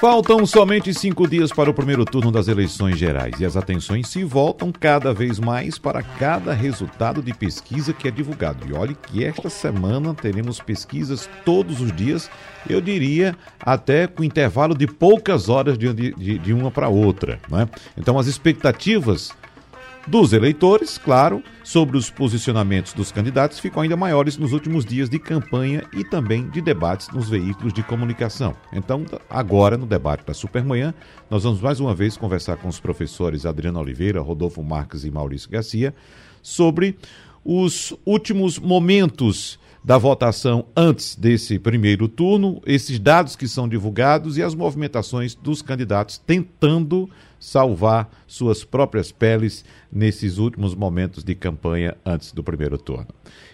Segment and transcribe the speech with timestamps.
[0.00, 4.24] Faltam somente cinco dias para o primeiro turno das eleições gerais e as atenções se
[4.24, 8.66] voltam cada vez mais para cada resultado de pesquisa que é divulgado.
[8.66, 12.30] E olhe que esta semana teremos pesquisas todos os dias,
[12.66, 17.38] eu diria até com intervalo de poucas horas de, de, de uma para outra.
[17.46, 17.68] Né?
[17.94, 19.34] Então as expectativas
[20.06, 25.18] dos eleitores, claro, sobre os posicionamentos dos candidatos ficam ainda maiores nos últimos dias de
[25.18, 28.56] campanha e também de debates nos veículos de comunicação.
[28.72, 30.94] Então, agora, no debate da Supermanhã,
[31.28, 35.50] nós vamos mais uma vez conversar com os professores Adriano Oliveira, Rodolfo Marques e Maurício
[35.50, 35.94] Garcia
[36.42, 36.96] sobre
[37.44, 44.42] os últimos momentos da votação antes desse primeiro turno, esses dados que são divulgados e
[44.42, 47.08] as movimentações dos candidatos tentando
[47.40, 53.08] salvar suas próprias peles nesses últimos momentos de campanha antes do primeiro turno.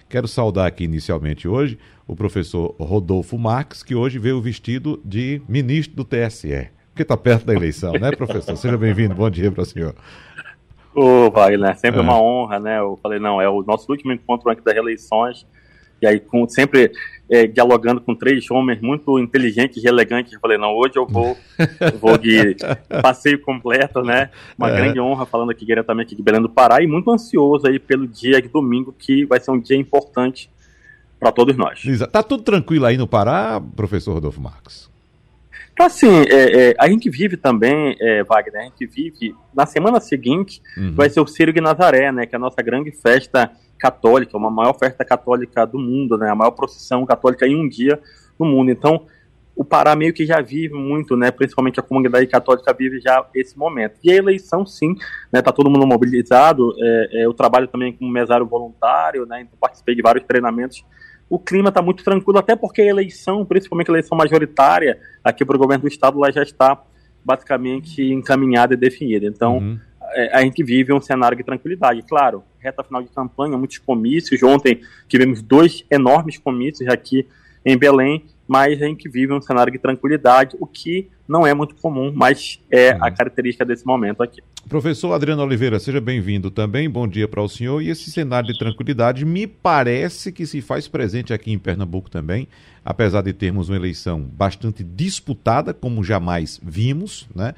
[0.08, 5.96] Quero saudar aqui inicialmente hoje o professor Rodolfo Marques, que hoje veio vestido de ministro
[5.96, 8.56] do TSE, porque está perto da eleição, né, professor?
[8.56, 9.94] Seja bem-vindo, bom dia para o senhor.
[10.94, 12.02] Ô, Wagner, sempre é.
[12.02, 12.78] uma honra, né?
[12.78, 15.46] Eu falei, não, é o nosso último encontro antes das eleições
[16.00, 16.92] e aí, com, sempre
[17.28, 21.36] é, dialogando com três homens muito inteligentes e elegantes, eu falei, não, hoje eu vou,
[22.00, 22.56] vou de
[23.02, 24.30] passeio completo, né?
[24.56, 24.76] Uma é.
[24.76, 28.40] grande honra falando aqui diretamente de Belém do Pará e muito ansioso aí pelo dia
[28.40, 30.50] de domingo, que vai ser um dia importante
[31.18, 31.82] para todos nós.
[32.12, 34.86] Tá tudo tranquilo aí no Pará, professor Rodolfo Marques?
[35.72, 40.00] Então, assim, é, é, a gente vive também, é, Wagner, a gente vive, na semana
[40.00, 40.94] seguinte, uhum.
[40.94, 44.50] vai ser o Círio de Nazaré, né, que é a nossa grande festa católica, uma
[44.50, 48.00] maior festa católica do mundo, né, a maior procissão católica em um dia
[48.38, 48.70] no mundo.
[48.70, 49.06] Então,
[49.54, 53.58] o Pará meio que já vive muito, né, principalmente a comunidade católica vive já esse
[53.58, 53.94] momento.
[54.04, 54.94] E a eleição, sim,
[55.32, 59.56] né, tá todo mundo mobilizado, é, é, eu trabalho também como mesário voluntário, né, então
[59.58, 60.84] participei de vários treinamentos.
[61.28, 65.56] O clima está muito tranquilo, até porque a eleição, principalmente a eleição majoritária, aqui para
[65.56, 66.80] o governo do estado, lá já está
[67.24, 69.26] basicamente encaminhada e definida.
[69.26, 69.80] Então, uhum
[70.32, 72.02] a gente vive um cenário de tranquilidade.
[72.02, 74.42] Claro, reta final de campanha, muitos comícios.
[74.42, 77.26] Ontem tivemos dois enormes comícios aqui
[77.64, 81.74] em Belém, mas a gente vive um cenário de tranquilidade, o que não é muito
[81.74, 83.04] comum, mas é uhum.
[83.04, 84.40] a característica desse momento aqui.
[84.68, 86.88] Professor Adriano Oliveira, seja bem-vindo também.
[86.88, 87.82] Bom dia para o senhor.
[87.82, 92.48] E esse cenário de tranquilidade me parece que se faz presente aqui em Pernambuco também,
[92.84, 97.54] apesar de termos uma eleição bastante disputada, como jamais vimos, né?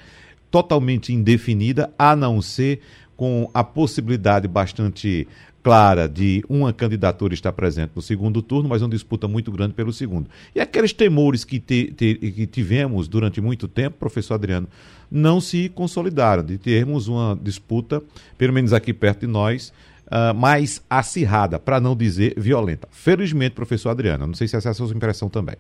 [0.50, 2.80] Totalmente indefinida, a não ser
[3.16, 5.26] com a possibilidade bastante
[5.62, 9.92] clara de uma candidatura estar presente no segundo turno, mas uma disputa muito grande pelo
[9.92, 10.30] segundo.
[10.54, 14.68] E aqueles temores que, te, te, que tivemos durante muito tempo, professor Adriano,
[15.10, 18.02] não se consolidaram, de termos uma disputa,
[18.36, 19.72] pelo menos aqui perto de nós,
[20.06, 22.88] uh, mais acirrada, para não dizer violenta.
[22.90, 25.56] Felizmente, professor Adriano, não sei se essa é a sua impressão também.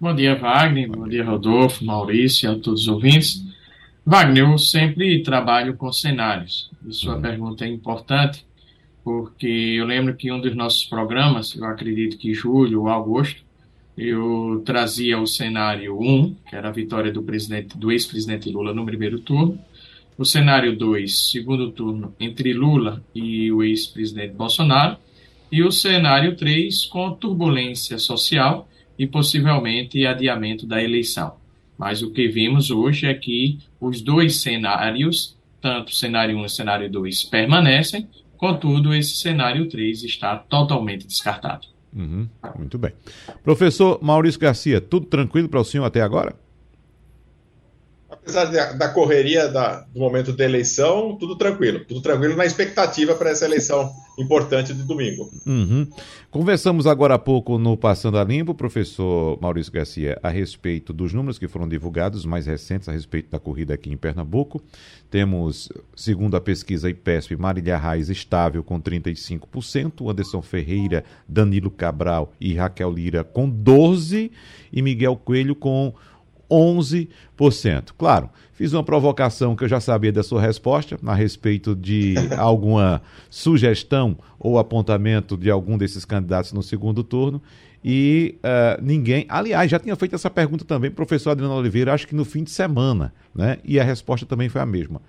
[0.00, 0.88] Bom dia, Wagner.
[0.90, 3.44] Bom dia, Rodolfo, Maurício e a todos os ouvintes.
[4.02, 6.70] Wagner, eu sempre trabalho com cenários.
[6.86, 7.20] E sua uhum.
[7.20, 8.46] pergunta é importante,
[9.04, 13.42] porque eu lembro que um dos nossos programas, eu acredito que julho ou agosto,
[13.94, 18.86] eu trazia o cenário 1, que era a vitória do presidente, do ex-presidente Lula no
[18.86, 19.58] primeiro turno.
[20.16, 24.96] O cenário 2, segundo turno, entre Lula e o ex-presidente Bolsonaro.
[25.52, 28.66] E o cenário 3, com turbulência social
[29.00, 31.32] e possivelmente adiamento da eleição.
[31.78, 36.90] Mas o que vimos hoje é que os dois cenários, tanto cenário 1 e cenário
[36.90, 38.06] 2, permanecem,
[38.36, 41.66] contudo, esse cenário 3 está totalmente descartado.
[41.96, 42.28] Uhum,
[42.58, 42.92] muito bem.
[43.42, 46.38] Professor Maurício Garcia, tudo tranquilo para o senhor até agora?
[48.22, 51.84] Apesar da, da correria da, do momento da eleição, tudo tranquilo.
[51.84, 55.30] Tudo tranquilo na expectativa para essa eleição importante de domingo.
[55.46, 55.86] Uhum.
[56.30, 61.38] Conversamos agora há pouco no Passando a Limpo, professor Maurício Garcia, a respeito dos números
[61.38, 64.62] que foram divulgados, mais recentes, a respeito da corrida aqui em Pernambuco.
[65.10, 72.54] Temos, segundo a pesquisa IPESP, Marília Reis estável com 35%, Anderson Ferreira, Danilo Cabral e
[72.54, 74.30] Raquel Lira com 12%
[74.72, 75.92] e Miguel Coelho com
[76.50, 77.90] 11%.
[77.96, 83.00] Claro, fiz uma provocação que eu já sabia da sua resposta a respeito de alguma
[83.28, 87.40] sugestão ou apontamento de algum desses candidatos no segundo turno.
[87.82, 89.24] E uh, ninguém.
[89.28, 92.50] Aliás, já tinha feito essa pergunta também, professor Adriano Oliveira, acho que no fim de
[92.50, 93.56] semana, né?
[93.64, 95.00] E a resposta também foi a mesma.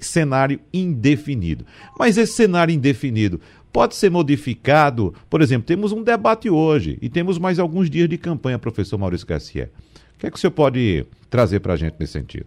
[0.00, 1.64] cenário indefinido.
[1.96, 3.40] Mas esse cenário indefinido
[3.72, 5.14] pode ser modificado?
[5.30, 9.26] Por exemplo, temos um debate hoje e temos mais alguns dias de campanha, professor Maurício
[9.26, 9.70] Garcia.
[10.18, 12.46] O que é que o senhor pode trazer para a gente nesse sentido?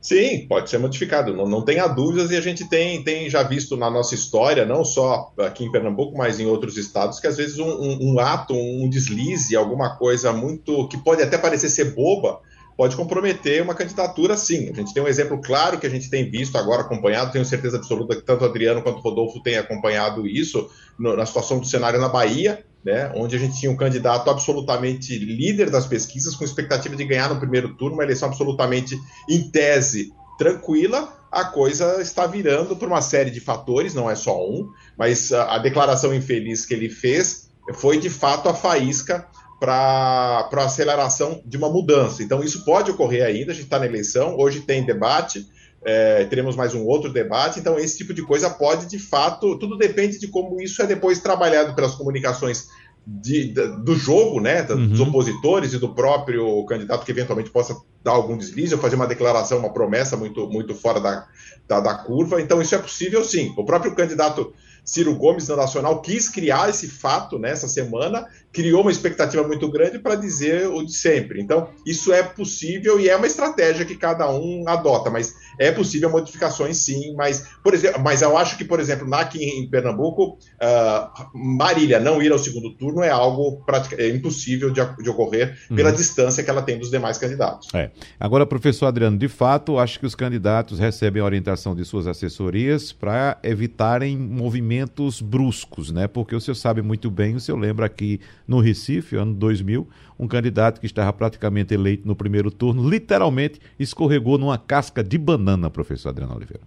[0.00, 3.76] Sim, pode ser modificado, não, não tenha dúvidas, e a gente tem, tem já visto
[3.76, 7.58] na nossa história, não só aqui em Pernambuco, mas em outros estados, que às vezes
[7.58, 12.40] um, um, um ato, um deslize, alguma coisa muito que pode até parecer ser boba,
[12.80, 14.70] pode comprometer uma candidatura sim.
[14.70, 17.76] A gente tem um exemplo claro que a gente tem visto agora, acompanhado, tenho certeza
[17.76, 20.66] absoluta que tanto Adriano quanto Rodolfo têm acompanhado isso
[20.98, 25.18] no, na situação do cenário na Bahia, né, onde a gente tinha um candidato absolutamente
[25.18, 28.98] líder das pesquisas, com expectativa de ganhar no primeiro turno, uma eleição absolutamente,
[29.28, 34.42] em tese, tranquila, a coisa está virando por uma série de fatores, não é só
[34.42, 39.28] um, mas a, a declaração infeliz que ele fez foi de fato a faísca
[39.60, 42.22] para a aceleração de uma mudança.
[42.22, 45.46] Então, isso pode ocorrer ainda, a gente está na eleição, hoje tem debate,
[45.84, 49.76] é, teremos mais um outro debate, então esse tipo de coisa pode, de fato, tudo
[49.76, 52.68] depende de como isso é depois trabalhado pelas comunicações
[53.06, 55.08] de, de, do jogo, né, dos uhum.
[55.08, 59.58] opositores e do próprio candidato que eventualmente possa dar algum deslize ou fazer uma declaração,
[59.58, 61.26] uma promessa muito, muito fora da,
[61.68, 62.40] da, da curva.
[62.40, 63.52] Então, isso é possível sim.
[63.56, 64.52] O próprio candidato
[64.84, 69.98] Ciro Gomes da Nacional quis criar esse fato nessa semana, criou uma expectativa muito grande
[69.98, 71.40] para dizer o de sempre.
[71.40, 76.10] Então, isso é possível e é uma estratégia que cada um adota, mas é possível
[76.10, 81.38] modificações sim, mas, por exemplo, mas eu acho que, por exemplo, aqui em Pernambuco, uh,
[81.38, 83.64] Marília não ir ao segundo turno é algo
[83.96, 85.96] é impossível de, de ocorrer pela uhum.
[85.96, 87.68] distância que ela tem dos demais candidatos.
[87.74, 87.90] É.
[88.18, 92.92] Agora, professor Adriano, de fato, acho que os candidatos recebem a orientação de suas assessorias
[92.92, 96.06] para evitarem movimentos movimentos bruscos, né?
[96.06, 99.88] Porque o senhor sabe muito bem, o senhor lembra aqui no Recife, ano 2000,
[100.20, 105.70] um candidato que estava praticamente eleito no primeiro turno, literalmente escorregou numa casca de banana,
[105.70, 106.62] professor Adriano Oliveira.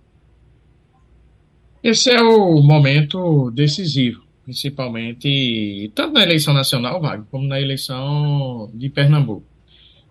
[1.84, 8.90] Esse é o momento decisivo, principalmente tanto na eleição nacional, Wagner, como na eleição de
[8.90, 9.46] Pernambuco.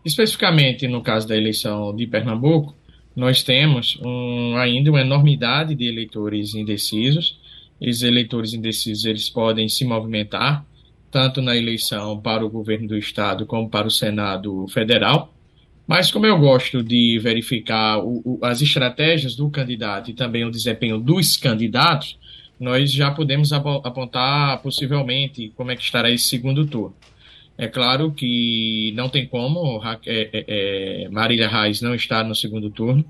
[0.04, 2.76] Especificamente no caso da eleição de Pernambuco,
[3.16, 7.40] nós temos um, ainda uma enormidade de eleitores indecisos
[7.90, 10.64] os eleitores indecisos eles podem se movimentar
[11.12, 15.32] tanto na eleição para o governo do estado como para o Senado federal.
[15.87, 20.50] Mas como eu gosto de verificar o, o, as estratégias do candidato e também o
[20.50, 22.19] desempenho dos candidatos,
[22.59, 26.97] nós já podemos apontar possivelmente como é que estará esse segundo turno.
[27.59, 30.44] É claro que não tem como é, é,
[31.05, 33.05] é, Marília Reis não estar no segundo turno.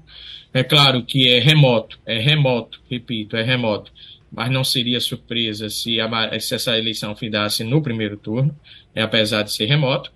[0.53, 3.93] É claro que é remoto, é remoto, repito, é remoto
[4.33, 8.57] mas não seria surpresa se, a, se essa eleição findasse no primeiro turno,
[8.95, 10.11] é, apesar de ser remoto.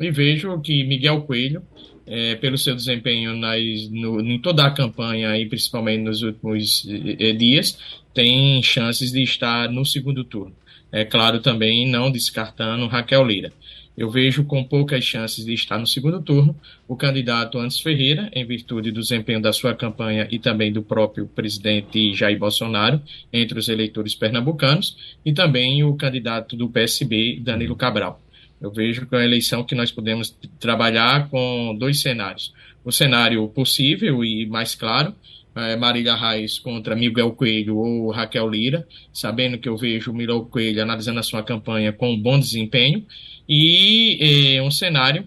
[0.00, 1.62] E vejo que Miguel Coelho,
[2.06, 6.86] é, pelo seu desempenho nas, no, em toda a campanha e principalmente nos últimos
[7.18, 7.78] é, dias,
[8.12, 10.54] tem chances de estar no segundo turno.
[10.90, 13.52] É claro também não descartando Raquel Lira
[14.00, 16.56] eu vejo com poucas chances de estar no segundo turno
[16.88, 21.26] o candidato Antes Ferreira, em virtude do desempenho da sua campanha e também do próprio
[21.26, 28.22] presidente Jair Bolsonaro entre os eleitores pernambucanos, e também o candidato do PSB, Danilo Cabral.
[28.58, 32.54] Eu vejo que é uma eleição que nós podemos trabalhar com dois cenários.
[32.82, 35.14] O cenário possível e mais claro,
[35.60, 40.82] é, Marília Reis contra Miguel Coelho ou Raquel Lira, sabendo que eu vejo Miguel Coelho
[40.82, 43.04] analisando a sua campanha com um bom desempenho,
[43.48, 45.26] e é, um cenário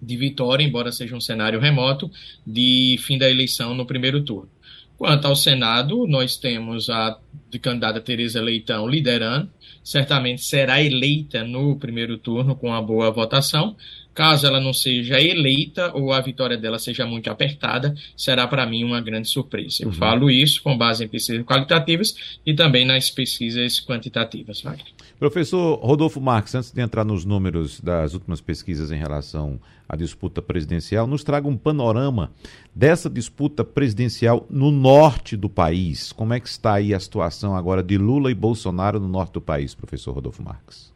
[0.00, 2.10] de vitória, embora seja um cenário remoto,
[2.46, 4.50] de fim da eleição no primeiro turno.
[4.96, 7.18] Quanto ao Senado, nós temos a
[7.60, 9.50] candidata Tereza Leitão liderando,
[9.84, 13.76] certamente será eleita no primeiro turno com uma boa votação,
[14.16, 18.82] Caso ela não seja eleita ou a vitória dela seja muito apertada, será para mim
[18.82, 19.82] uma grande surpresa.
[19.82, 19.92] Eu uhum.
[19.92, 24.62] falo isso com base em pesquisas qualitativas e também nas pesquisas quantitativas.
[24.62, 24.86] Wagner.
[25.18, 30.40] Professor Rodolfo Marques, antes de entrar nos números das últimas pesquisas em relação à disputa
[30.40, 32.32] presidencial, nos traga um panorama
[32.74, 36.10] dessa disputa presidencial no norte do país.
[36.10, 39.42] Como é que está aí a situação agora de Lula e Bolsonaro no norte do
[39.42, 40.95] país, professor Rodolfo Marques?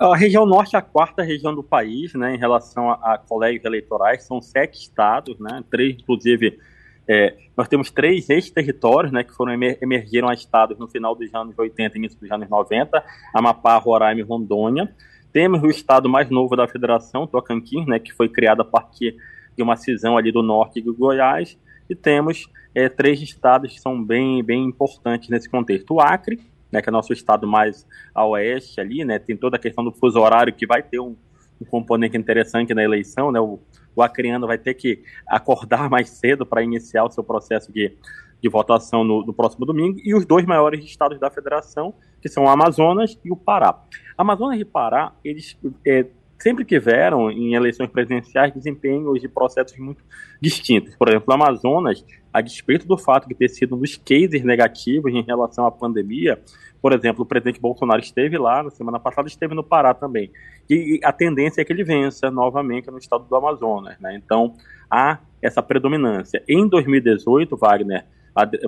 [0.00, 3.66] A região norte é a quarta região do país, né, em relação a, a colégios
[3.66, 6.58] eleitorais, são sete estados, né, três, inclusive,
[7.06, 11.34] é, nós temos três ex-territórios, né, que foram emer emergiram a estados no final dos
[11.34, 13.04] anos 80 e início dos anos 90,
[13.34, 14.90] Amapá, Roraima e Rondônia.
[15.34, 19.16] Temos o estado mais novo da federação, Tocantins, né, que foi criado a partir
[19.54, 21.58] de uma cisão ali do norte do Goiás,
[21.90, 25.92] e temos é, três estados que são bem, bem importantes nesse contexto.
[25.92, 26.40] O Acre,
[26.70, 29.92] né, que é nosso estado mais a oeste ali, né, tem toda a questão do
[29.92, 31.16] fuso horário que vai ter um,
[31.60, 33.58] um componente interessante na eleição, né, o,
[33.94, 37.96] o acreano vai ter que acordar mais cedo para iniciar o seu processo de,
[38.42, 42.44] de votação no, no, próximo domingo, e os dois maiores estados da federação, que são
[42.44, 43.82] o Amazonas e o Pará.
[44.16, 46.06] Amazonas e Pará, eles é,
[46.40, 50.02] sempre tiveram, em eleições presidenciais, desempenhos de processos muito
[50.40, 50.96] distintos.
[50.96, 55.12] Por exemplo, o Amazonas, a despeito do fato de ter sido um dos cases negativos
[55.12, 56.40] em relação à pandemia,
[56.80, 60.30] por exemplo, o presidente Bolsonaro esteve lá na semana passada, esteve no Pará também.
[60.68, 63.98] E, a tendência é que ele vença novamente no estado do Amazonas.
[64.00, 64.14] Né?
[64.16, 64.54] Então,
[64.90, 66.42] há essa predominância.
[66.48, 68.06] Em 2018, Wagner,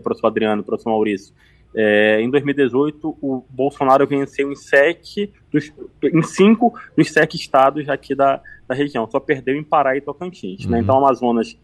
[0.03, 1.35] professor Adriano, professor Maurício,
[1.75, 8.15] é, em 2018, o Bolsonaro venceu em sete, dos, em cinco dos sete estados aqui
[8.15, 9.09] da, da região.
[9.11, 10.61] Só perdeu em Pará e Tocantins.
[10.61, 10.67] Né?
[10.67, 10.73] Uhum.
[10.73, 10.81] Né?
[10.81, 11.59] Então, Amazonas,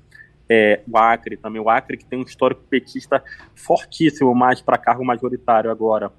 [0.48, 3.22] é, o Acre também, o Acre que tem um histórico petista
[3.54, 6.10] fortíssimo, mais para cargo majoritário agora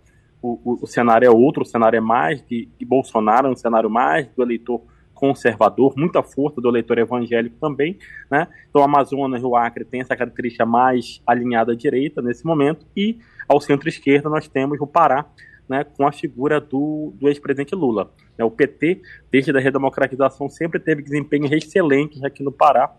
[0.42, 3.56] o, o, o, cenário é outro, o cenário é mais de, de Bolsonaro, é um
[3.56, 4.82] cenário mais do eleitor
[5.20, 7.98] conservador, muita força do eleitor evangélico também,
[8.32, 8.48] né?
[8.70, 13.20] Então, Amazonas e o Acre tem essa característica mais alinhada à direita nesse momento, e
[13.48, 15.26] ao centro-esquerda nós temos o Pará,
[15.68, 18.12] né, com a figura do, do ex-presidente Lula.
[18.38, 18.46] Né?
[18.46, 22.92] O PT, desde a redemocratização, sempre teve desempenhos excelentes aqui no Pará.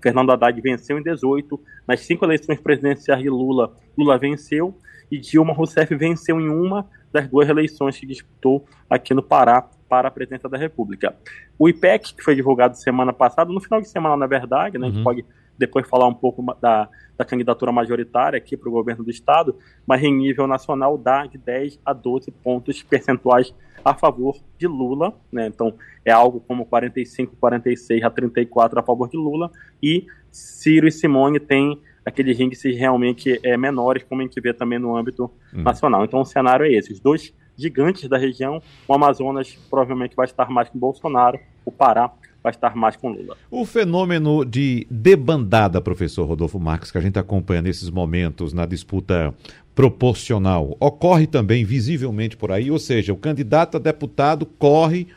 [0.00, 4.78] Fernando Haddad venceu em 18, nas cinco eleições presidenciais de Lula, Lula venceu,
[5.10, 10.08] e Dilma Rousseff venceu em uma das duas eleições que disputou aqui no Pará para
[10.08, 11.14] a presidência da República.
[11.56, 14.84] O IPEC, que foi divulgado semana passada, no final de semana, na verdade, né, uhum.
[14.84, 15.04] a gente uhum.
[15.04, 15.24] pode
[15.56, 20.02] depois falar um pouco da, da candidatura majoritária aqui para o governo do Estado, mas
[20.02, 25.46] em nível nacional dá de 10 a 12 pontos percentuais a favor de Lula, né?
[25.46, 25.74] então
[26.04, 29.48] é algo como 45, 46 a 34 a favor de Lula,
[29.80, 34.80] e Ciro e Simone têm aqueles índices realmente é, menores, como a gente vê também
[34.80, 35.62] no âmbito uhum.
[35.62, 36.04] nacional.
[36.04, 40.48] Então o cenário é esse: os dois gigantes da região, o Amazonas provavelmente vai estar
[40.50, 42.10] mais com Bolsonaro, o Pará
[42.42, 43.36] vai estar mais com Lula.
[43.50, 49.34] O fenômeno de debandada, professor Rodolfo Marques, que a gente acompanha nesses momentos na disputa
[49.74, 55.08] proporcional, ocorre também visivelmente por aí, ou seja, o candidato a deputado corre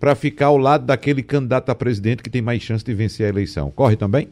[0.00, 3.28] para ficar ao lado daquele candidato a presidente que tem mais chance de vencer a
[3.28, 3.70] eleição.
[3.70, 4.30] Corre também?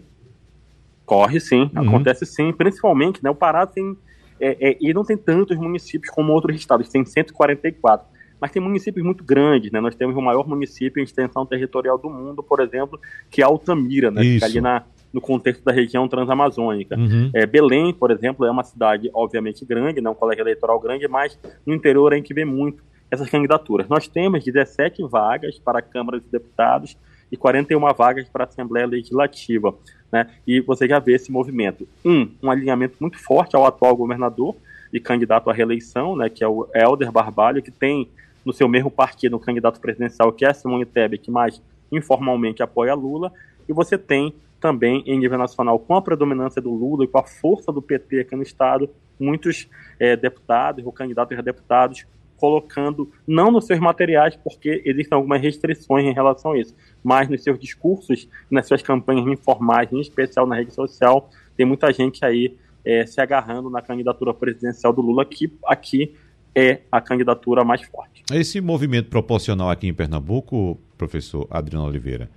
[1.04, 1.88] Corre sim, uhum.
[1.88, 3.94] acontece sim, principalmente, né, o Pará tem,
[4.40, 8.06] é, é, e não tem tantos municípios como outros estados, tem 144,
[8.40, 12.08] mas tem municípios muito grandes, né, nós temos o maior município em extensão territorial do
[12.08, 16.06] mundo, por exemplo, que é Altamira, né, que fica ali na, no contexto da região
[16.06, 16.96] transamazônica.
[16.96, 17.30] Uhum.
[17.34, 21.38] É, Belém, por exemplo, é uma cidade obviamente grande, né, um colégio eleitoral grande, mas
[21.66, 23.88] no interior a gente vê muito essas candidaturas.
[23.88, 26.96] Nós temos 17 vagas para a Câmara de Deputados
[27.30, 29.74] e 41 vagas para a Assembleia Legislativa.
[30.10, 30.26] Né?
[30.46, 31.86] E você já vê esse movimento.
[32.04, 34.56] Um, um alinhamento muito forte ao atual governador
[34.92, 38.08] e candidato à reeleição, né, que é o Helder Barbalho, que tem
[38.44, 41.60] no seu mesmo partido um candidato presidencial, que é Simone Tebet, que mais
[41.92, 43.32] informalmente apoia Lula,
[43.68, 47.22] e você tem também em nível nacional, com a predominância do Lula e com a
[47.22, 49.68] força do PT aqui no Estado, muitos
[49.98, 52.06] é, deputados ou candidatos a deputados
[52.38, 57.42] colocando, não nos seus materiais, porque existem algumas restrições em relação a isso, mas nos
[57.42, 62.56] seus discursos, nas suas campanhas informais, em especial na rede social, tem muita gente aí
[62.84, 66.14] é, se agarrando na candidatura presidencial do Lula, que aqui
[66.54, 68.22] é a candidatura mais forte.
[68.32, 72.30] Esse movimento proporcional aqui em Pernambuco, professor Adriano Oliveira,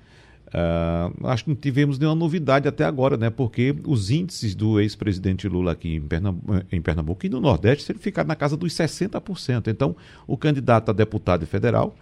[0.53, 3.29] Uh, acho que não tivemos nenhuma novidade até agora, né?
[3.29, 7.99] Porque os índices do ex-presidente Lula aqui em Pernambuco, em Pernambuco e no Nordeste ele
[7.99, 9.67] ficaram na casa dos 60%.
[9.67, 9.95] Então,
[10.27, 11.95] o candidato a deputado federal,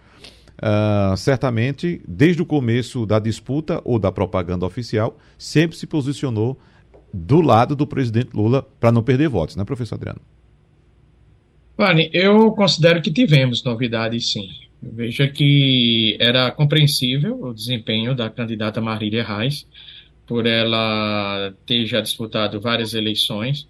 [0.58, 6.58] uh, certamente, desde o começo da disputa ou da propaganda oficial, sempre se posicionou
[7.14, 10.20] do lado do presidente Lula para não perder votos, né, professor Adriano?
[11.76, 14.48] Vale, eu considero que tivemos novidades, sim.
[14.82, 19.66] Veja que era compreensível o desempenho da candidata Marília Reis,
[20.26, 23.68] por ela ter já disputado várias eleições,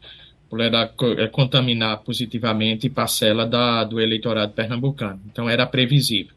[0.49, 5.21] por ela eh, contaminar positivamente parcela da, do eleitorado pernambucano.
[5.27, 6.35] Então era previsível.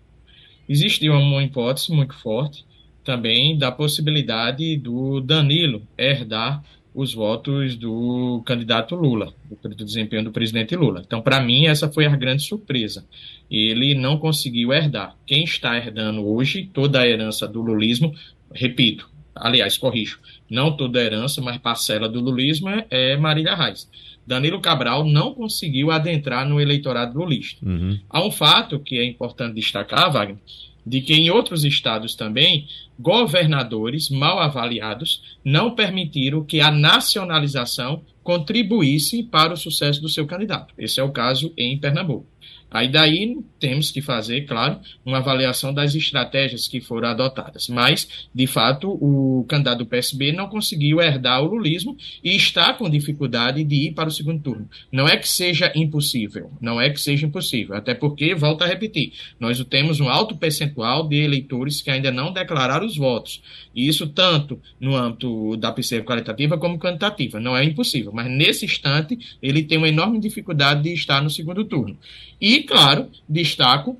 [0.68, 2.66] Existia uma hipótese muito forte
[3.04, 10.76] também da possibilidade do Danilo herdar os votos do candidato Lula, do desempenho do presidente
[10.76, 11.02] Lula.
[11.06, 13.06] Então, para mim, essa foi a grande surpresa.
[13.50, 15.16] Ele não conseguiu herdar.
[15.26, 18.14] Quem está herdando hoje toda a herança do lulismo,
[18.54, 20.20] repito, aliás, corrijo,
[20.50, 23.90] não toda a herança, mas parcela do lulismo é, é Marília Reis.
[24.26, 27.66] Danilo Cabral não conseguiu adentrar no eleitorado lulista.
[27.66, 28.00] Uhum.
[28.10, 30.38] Há um fato que é importante destacar, Wagner,
[30.86, 32.68] de que em outros estados também,
[33.00, 40.74] governadores mal avaliados não permitiram que a nacionalização contribuísse para o sucesso do seu candidato.
[40.78, 42.33] Esse é o caso em Pernambuco.
[42.74, 47.70] Aí daí temos que fazer, claro, uma avaliação das estratégias que foram adotadas.
[47.70, 52.90] Mas, de fato, o candidato do PSB não conseguiu herdar o lulismo e está com
[52.90, 54.68] dificuldade de ir para o segundo turno.
[54.92, 59.14] Não é que seja impossível, não é que seja impossível, até porque, volto a repetir,
[59.40, 63.42] nós temos um alto percentual de eleitores que ainda não declararam os votos.
[63.76, 67.40] E isso tanto no âmbito da PCF qualitativa como quantitativa.
[67.40, 71.64] Não é impossível, mas nesse instante ele tem uma enorme dificuldade de estar no segundo
[71.66, 71.98] turno.
[72.44, 73.98] E claro, destaco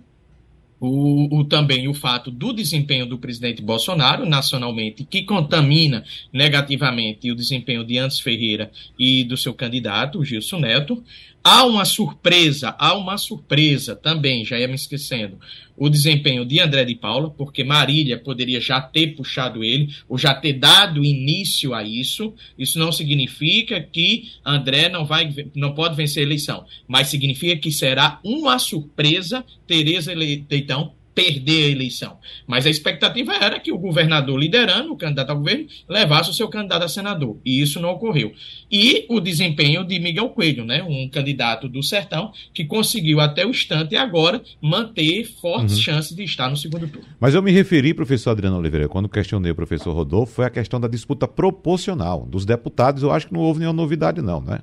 [0.78, 7.36] o, o, também o fato do desempenho do presidente Bolsonaro nacionalmente, que contamina negativamente o
[7.36, 8.70] desempenho de Antes Ferreira
[9.00, 11.02] e do seu candidato, Gilson Neto.
[11.44, 15.38] Há uma surpresa, há uma surpresa também, já ia me esquecendo,
[15.76, 20.34] o desempenho de André de Paula, porque Marília poderia já ter puxado ele, ou já
[20.34, 22.34] ter dado início a isso.
[22.58, 27.72] Isso não significa que André não, vai, não pode vencer a eleição, mas significa que
[27.72, 32.18] será uma surpresa Tereza Leitão perder a eleição.
[32.48, 36.48] Mas a expectativa era que o governador liderando, o candidato ao governo, levasse o seu
[36.48, 37.38] candidato a senador.
[37.46, 38.34] E isso não ocorreu.
[38.72, 43.50] E o desempenho de Miguel Coelho, né, um candidato do Sertão, que conseguiu até o
[43.50, 45.82] instante agora manter fortes uhum.
[45.82, 47.08] chances de estar no segundo turno.
[47.20, 50.80] Mas eu me referi, professor Adriano Oliveira, quando questionei o professor Rodolfo, foi a questão
[50.80, 52.26] da disputa proporcional.
[52.26, 54.60] Dos deputados, eu acho que não houve nenhuma novidade, não, né?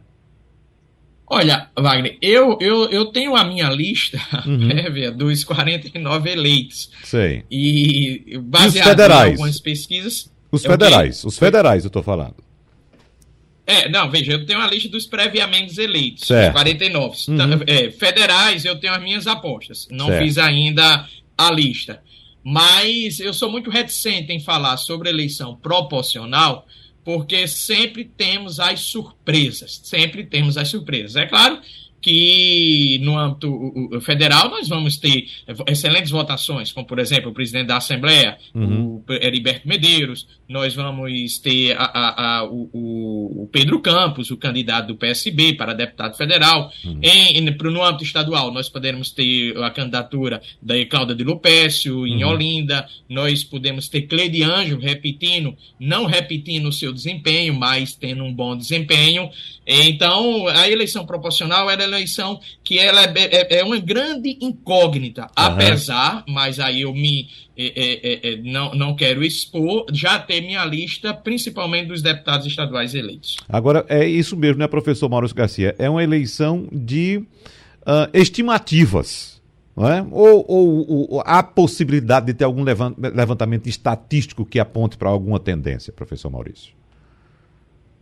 [1.32, 4.66] Olha, Wagner, eu, eu, eu tenho a minha lista uhum.
[4.68, 6.90] prévia dos 49 eleitos.
[7.04, 7.44] Sei.
[7.48, 10.28] E baseado e em algumas pesquisas.
[10.50, 12.34] Os federais, os federais eu estou falando.
[13.64, 16.54] É, não, veja, eu tenho a lista dos previamente eleitos, certo.
[16.54, 17.16] 49.
[17.28, 17.36] Uhum.
[17.64, 19.86] É, federais, eu tenho as minhas apostas.
[19.88, 20.24] Não certo.
[20.24, 21.06] fiz ainda
[21.38, 22.02] a lista.
[22.42, 26.66] Mas eu sou muito reticente em falar sobre eleição proporcional,
[27.12, 31.16] porque sempre temos as surpresas, sempre temos as surpresas.
[31.16, 31.60] É claro
[32.00, 35.26] que no âmbito federal nós vamos ter
[35.66, 39.02] excelentes votações, como por exemplo o presidente da Assembleia, uhum.
[39.08, 44.88] o Heriberto Medeiros, nós vamos ter a, a, a, o, o, Pedro Campos, o candidato
[44.88, 46.72] do PSB para deputado federal.
[46.84, 46.98] Uhum.
[47.02, 52.24] Em, em, no âmbito estadual, nós podemos ter a candidatura da Cláudia de Lupécio, em
[52.24, 52.30] uhum.
[52.30, 58.32] Olinda, nós podemos ter Cleide Anjo repetindo, não repetindo o seu desempenho, mas tendo um
[58.32, 59.30] bom desempenho.
[59.64, 65.28] Então, a eleição proporcional era eleição que ela é, é, é uma grande incógnita, uhum.
[65.34, 70.64] apesar, mas aí eu me é, é, é, não, não quero expor, já ter minha
[70.64, 73.36] lista, principalmente dos deputados estaduais eleitos.
[73.48, 75.74] Agora, é isso mesmo, né, professor Maurício Garcia?
[75.78, 79.38] É uma eleição de uh, estimativas.
[79.78, 80.02] É?
[80.10, 85.90] ou, ou, ou há possibilidade de ter algum levantamento estatístico que aponte para alguma tendência,
[85.90, 86.74] professor Maurício?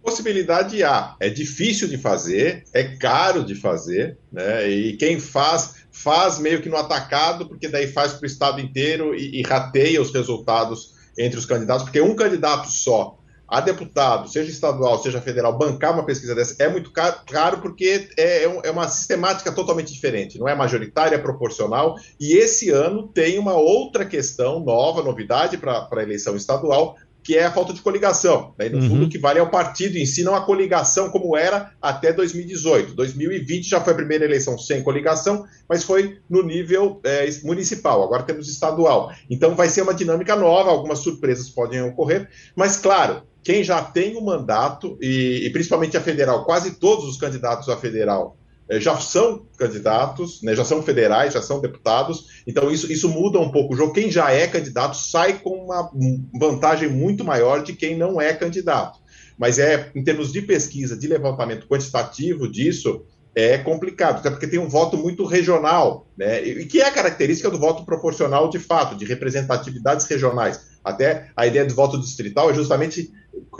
[0.02, 1.16] Possibilidade há.
[1.20, 4.68] É difícil de fazer, é caro de fazer, né?
[4.68, 9.14] E quem faz, faz meio que no atacado, porque daí faz para o estado inteiro
[9.14, 14.50] e, e rateia os resultados entre os candidatos, porque um candidato só a deputado, seja
[14.50, 18.70] estadual, seja federal, bancar uma pesquisa dessa é muito caro, caro porque é, é, é,
[18.70, 24.04] uma sistemática totalmente diferente, não é majoritária, é proporcional, e esse ano tem uma outra
[24.04, 28.54] questão nova, novidade para a eleição estadual, que é a falta de coligação.
[28.59, 28.68] Né?
[28.68, 28.88] No uhum.
[28.88, 32.12] fundo, o que vale é o partido em si, não a coligação como era até
[32.12, 32.94] 2018.
[32.94, 38.02] 2020 já foi a primeira eleição sem coligação, mas foi no nível é, municipal.
[38.02, 39.12] Agora temos estadual.
[39.28, 44.16] Então vai ser uma dinâmica nova, algumas surpresas podem ocorrer, mas claro, quem já tem
[44.16, 48.38] o mandato, e, e principalmente a federal, quase todos os candidatos a federal
[48.72, 53.50] já são candidatos, né, já são federais, já são deputados, então isso, isso muda um
[53.50, 53.92] pouco o jogo.
[53.92, 55.90] Quem já é candidato sai com uma
[56.38, 58.98] vantagem muito maior de quem não é candidato.
[59.38, 64.58] Mas é, em termos de pesquisa, de levantamento quantitativo disso, é complicado, até porque tem
[64.58, 68.96] um voto muito regional, né, e que é a característica do voto proporcional de fato,
[68.96, 70.66] de representatividades regionais.
[70.82, 73.10] Até a ideia do voto distrital é justamente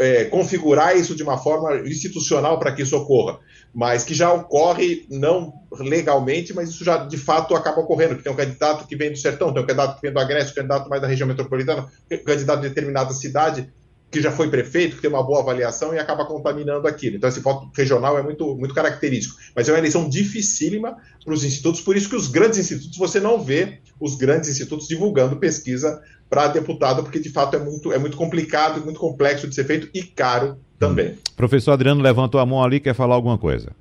[0.01, 3.39] é, configurar isso de uma forma institucional para que isso ocorra
[3.75, 8.33] mas que já ocorre não legalmente, mas isso já de fato acaba ocorrendo, que tem
[8.33, 10.89] um candidato que vem do sertão, tem um candidato que vem do Agreste, um candidato
[10.89, 13.71] mais da região metropolitana, um candidato de determinada cidade
[14.11, 17.17] que já foi prefeito, que tem uma boa avaliação e acaba contaminando aquilo.
[17.17, 19.37] Então esse voto regional é muito, muito característico.
[19.55, 23.21] Mas é uma eleição dificílima para os institutos, por isso que os grandes institutos, você
[23.21, 27.99] não vê os grandes institutos divulgando pesquisa para deputado, porque de fato é muito, é
[27.99, 31.11] muito complicado, muito complexo de ser feito e caro também.
[31.11, 31.17] Hum.
[31.37, 33.73] Professor Adriano levantou a mão ali, quer falar alguma coisa?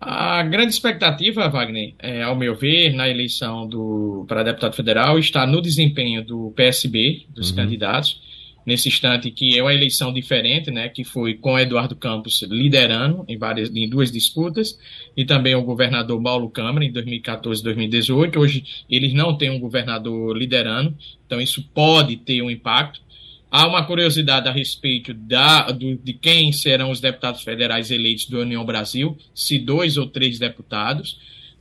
[0.00, 5.46] A grande expectativa, Wagner, é, ao meu ver, na eleição do, para deputado federal, está
[5.46, 7.56] no desempenho do PSB, dos uhum.
[7.56, 8.20] candidatos,
[8.66, 13.38] nesse instante, que é uma eleição diferente, né, que foi com Eduardo Campos liderando em,
[13.38, 14.76] várias, em duas disputas,
[15.16, 18.38] e também o governador Paulo Câmara em 2014 e 2018.
[18.38, 20.92] Hoje eles não têm um governador liderando,
[21.24, 23.00] então isso pode ter um impacto.
[23.48, 28.40] Há uma curiosidade a respeito da, do, de quem serão os deputados federais eleitos do
[28.40, 31.18] União Brasil, se dois ou três deputados.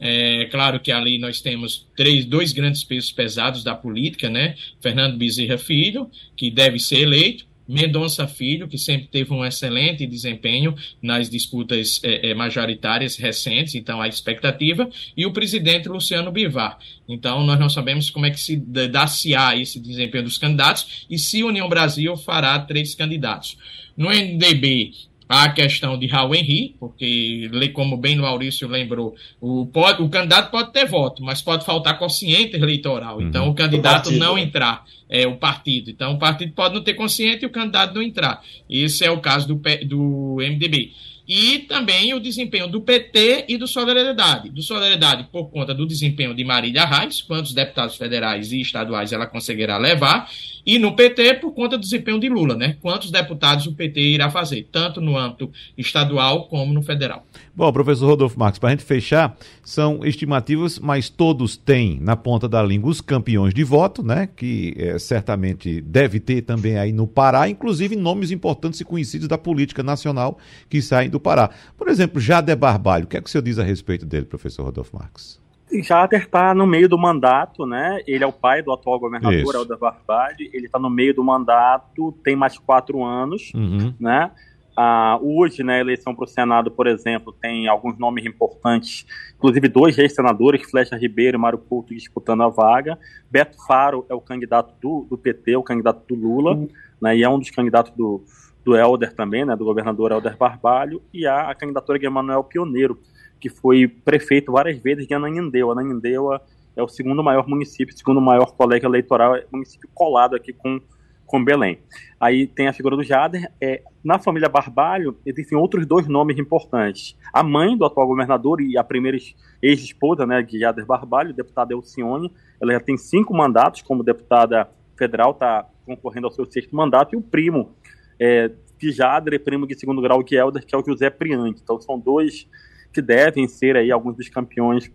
[0.07, 4.55] É claro que ali nós temos três, dois grandes pesos pesados da política, né?
[4.79, 10.75] Fernando Bezerra Filho, que deve ser eleito, Mendonça Filho, que sempre teve um excelente desempenho
[11.01, 14.87] nas disputas é, é, majoritárias recentes, então a expectativa,
[15.17, 16.77] e o presidente Luciano Bivar.
[17.09, 21.41] Então nós não sabemos como é que se dá-se-á esse desempenho dos candidatos e se
[21.41, 23.57] a União Brasil fará três candidatos.
[23.97, 24.91] No NDB,
[25.27, 30.51] a questão de Raul Henry, porque, como bem o Maurício lembrou, o, pode, o candidato
[30.51, 33.17] pode ter voto, mas pode faltar consciente eleitoral.
[33.17, 33.27] Uhum.
[33.27, 35.89] Então, o candidato o não entrar, é o partido.
[35.89, 38.41] Então, o partido pode não ter consciente e o candidato não entrar.
[38.69, 40.91] Esse é o caso do, do MDB
[41.27, 44.49] e também o desempenho do PT e do Solidariedade.
[44.49, 49.25] Do Solidariedade, por conta do desempenho de Marília Reis, quantos deputados federais e estaduais ela
[49.25, 50.29] conseguirá levar,
[50.65, 52.75] e no PT, por conta do desempenho de Lula, né?
[52.81, 57.23] Quantos deputados o PT irá fazer, tanto no âmbito estadual como no federal.
[57.55, 62.49] Bom, professor Rodolfo Marques, para a gente fechar, são estimativas, mas todos têm na ponta
[62.49, 64.27] da língua os campeões de voto, né?
[64.35, 69.37] Que é, certamente deve ter também aí no Pará, inclusive nomes importantes e conhecidos da
[69.37, 71.49] política nacional que saem do Pará.
[71.77, 74.63] Por exemplo, Jader Barbalho, o que é que o senhor diz a respeito dele, professor
[74.63, 75.39] Rodolfo Marques?
[75.71, 78.01] Jader está no meio do mandato, né?
[78.07, 80.49] Ele é o pai do atual governador, Helder Barbalho.
[80.53, 83.93] Ele está no meio do mandato, tem mais quatro anos, uhum.
[83.99, 84.31] né?
[84.77, 89.05] Ah, hoje, na né, eleição para o Senado, por exemplo, tem alguns nomes importantes,
[89.37, 92.99] inclusive dois ex-senadores, Flecha Ribeiro e Mário Couto, disputando a vaga.
[93.31, 96.67] Beto Faro é o candidato do, do PT, o candidato do Lula, uhum.
[97.01, 98.21] né, e é um dos candidatos do,
[98.65, 102.99] do Helder também, né, do governador Helder Barbalho, e há a candidatura de Emanuel Pioneiro,
[103.39, 105.73] que foi prefeito várias vezes de Ananindeua.
[105.73, 106.41] Ananindeua
[106.75, 110.81] é o segundo maior município, segundo maior colégio eleitoral, é município colado aqui com,
[111.27, 111.77] com Belém.
[112.19, 113.51] Aí tem a figura do Jader.
[113.61, 117.15] É, na família Barbalho, existem outros dois nomes importantes.
[117.31, 119.17] A mãe do atual governador e a primeira
[119.61, 125.31] ex-esposa né, de Jader Barbalho, deputada Elcione, ela já tem cinco mandatos como deputada federal,
[125.31, 127.75] está concorrendo ao seu sexto mandato, e o primo
[128.19, 128.51] é,
[128.81, 131.61] Jader, primo de segundo grau de Helder, que é o José Priante.
[131.63, 132.47] Então são dois
[132.93, 134.91] que devem ser aí alguns dos campeões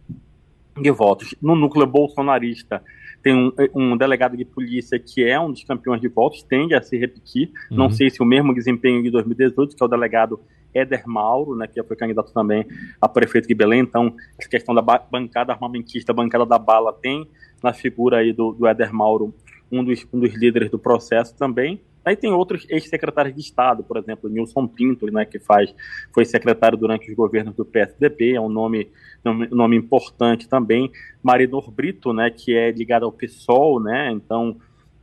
[0.81, 1.35] de votos.
[1.41, 2.83] No núcleo bolsonarista,
[3.23, 6.81] tem um, um, delegado de polícia que é um dos campeões de votos, tende a
[6.81, 7.51] se repetir.
[7.71, 7.77] Uhum.
[7.77, 10.41] Não sei se o mesmo desempenho de 2018, que é o delegado
[10.73, 12.65] Éder Mauro, né, que foi candidato também
[13.01, 13.81] a prefeito de Belém.
[13.81, 17.29] Então, essa questão da bancada armamentista, bancada da bala, tem
[17.63, 19.35] na figura aí do, do Éder Mauro
[19.71, 21.81] um dos, um dos líderes do processo também.
[22.05, 25.75] Aí tem outros ex-secretários de Estado, por exemplo, Nilson Pinto, né, que faz,
[26.13, 28.91] foi secretário durante os governos do PSDB, é um nome,
[29.25, 30.91] um nome importante também.
[31.23, 34.57] Marinor Brito, né, que é ligado ao PSOL, né, então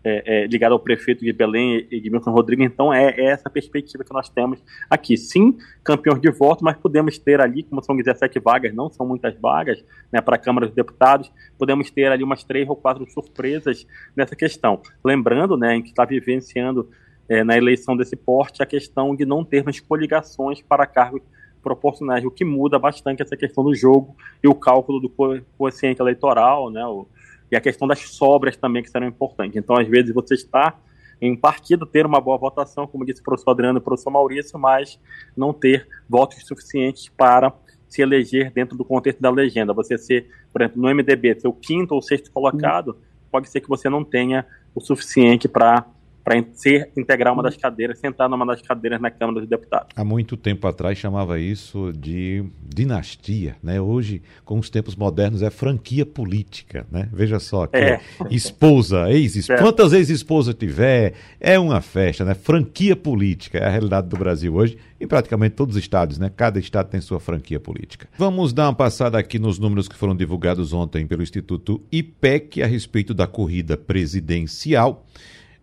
[0.08, 2.66] é, é, ligado ao prefeito de Belém e de Milton Rodrigues.
[2.66, 5.18] Então, é, é, essa perspectiva que nós temos aqui.
[5.18, 9.38] Sim, campeões de voto, mas podemos ter ali, como são 17 vagas, não são muitas
[9.38, 13.86] vagas né, para a Câmara dos Deputados, podemos ter ali umas três ou quatro surpresas
[14.16, 14.82] nessa questão.
[15.04, 16.90] Lembrando né, que está vivenciando
[17.28, 21.22] é, na eleição desse porte a questão de não termos coligações para cargos
[21.62, 25.12] proporcionais, o que muda bastante essa questão do jogo e o cálculo do
[25.58, 27.06] quociente eleitoral, né, o,
[27.52, 29.56] e a questão das sobras também que serão importantes.
[29.56, 30.78] Então, às vezes, você está
[31.22, 34.12] em um partido ter uma boa votação, como disse o professor Adriano e o professor
[34.12, 35.00] Maurício, mas
[35.36, 37.52] não ter votos suficientes para
[37.88, 39.74] se eleger dentro do contexto da legenda.
[39.74, 42.98] Você ser, por exemplo, no MDB, ser o quinto ou sexto colocado,
[43.32, 45.86] pode ser que você não tenha o suficiente para
[46.28, 49.88] para ser integrar uma das cadeiras, sentar numa das cadeiras na Câmara dos Deputados.
[49.96, 53.80] Há muito tempo atrás chamava isso de dinastia, né?
[53.80, 57.08] Hoje, com os tempos modernos, é franquia política, né?
[57.14, 58.02] Veja só, que é.
[58.30, 59.64] esposa, ex-esposa, é.
[59.64, 62.34] quantas ex-esposas tiver, é uma festa, né?
[62.34, 66.30] Franquia política é a realidade do Brasil hoje em praticamente todos os estados, né?
[66.36, 68.10] Cada estado tem sua franquia política.
[68.18, 72.68] Vamos dar uma passada aqui nos números que foram divulgados ontem pelo Instituto IPEC a
[72.68, 75.06] respeito da corrida presidencial.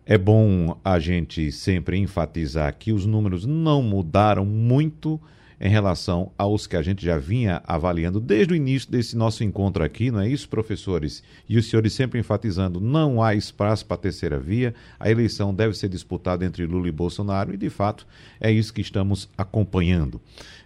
[0.07, 5.19] É bom a gente sempre enfatizar que os números não mudaram muito
[5.59, 9.83] em relação aos que a gente já vinha avaliando desde o início desse nosso encontro
[9.83, 11.23] aqui, não é isso, professores?
[11.49, 15.75] E os senhores sempre enfatizando: não há espaço para a terceira via, a eleição deve
[15.75, 18.05] ser disputada entre Lula e Bolsonaro, e de fato
[18.39, 20.21] é isso que estamos acompanhando.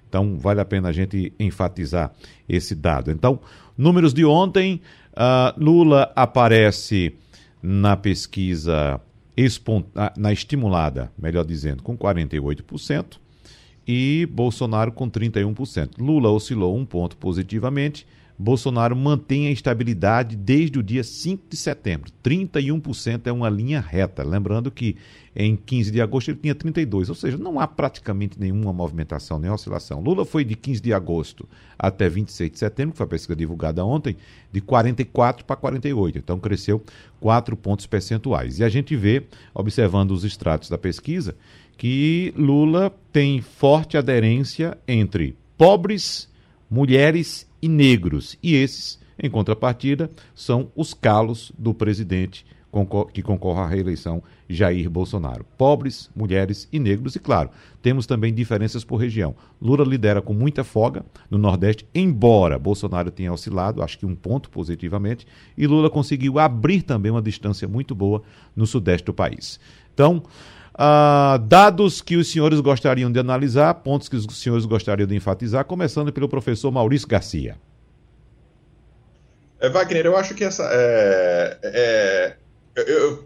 [0.09, 2.11] Então, vale a pena a gente enfatizar
[2.47, 3.09] esse dado.
[3.09, 3.39] Então,
[3.77, 4.81] números de ontem:
[5.13, 7.13] uh, Lula aparece
[7.61, 8.99] na pesquisa
[10.17, 13.17] na estimulada, melhor dizendo, com 48%
[13.87, 15.91] e Bolsonaro com 31%.
[15.97, 18.05] Lula oscilou um ponto positivamente
[18.41, 22.09] Bolsonaro mantém a estabilidade desde o dia 5 de setembro.
[22.23, 24.23] 31% é uma linha reta.
[24.23, 24.95] Lembrando que
[25.35, 29.51] em 15 de agosto ele tinha 32%, ou seja, não há praticamente nenhuma movimentação, nem
[29.51, 29.99] oscilação.
[29.99, 31.45] Lula foi de 15 de agosto
[31.77, 34.15] até 26 de setembro, que foi a pesquisa divulgada ontem,
[34.53, 36.17] de 44 para 48.
[36.17, 36.81] Então cresceu
[37.19, 38.59] 4 pontos percentuais.
[38.59, 39.23] E a gente vê,
[39.53, 41.35] observando os extratos da pesquisa,
[41.75, 46.29] que Lula tem forte aderência entre pobres,
[46.69, 48.37] mulheres e negros.
[48.41, 52.45] E esses, em contrapartida, são os calos do presidente
[53.13, 55.43] que concorre à reeleição Jair Bolsonaro.
[55.57, 57.49] Pobres, mulheres e negros, e claro,
[57.81, 59.35] temos também diferenças por região.
[59.59, 64.51] Lula lidera com muita folga no Nordeste, embora Bolsonaro tenha oscilado, acho que um ponto
[64.51, 65.25] positivamente,
[65.57, 68.21] e Lula conseguiu abrir também uma distância muito boa
[68.55, 69.59] no Sudeste do país.
[69.91, 70.23] Então,
[70.79, 75.65] Uh, dados que os senhores gostariam de analisar, pontos que os senhores gostariam de enfatizar,
[75.65, 77.57] começando pelo professor Maurício Garcia.
[79.59, 80.63] É, Wagner, eu acho que essa.
[80.71, 82.35] É, é,
[82.77, 83.25] eu,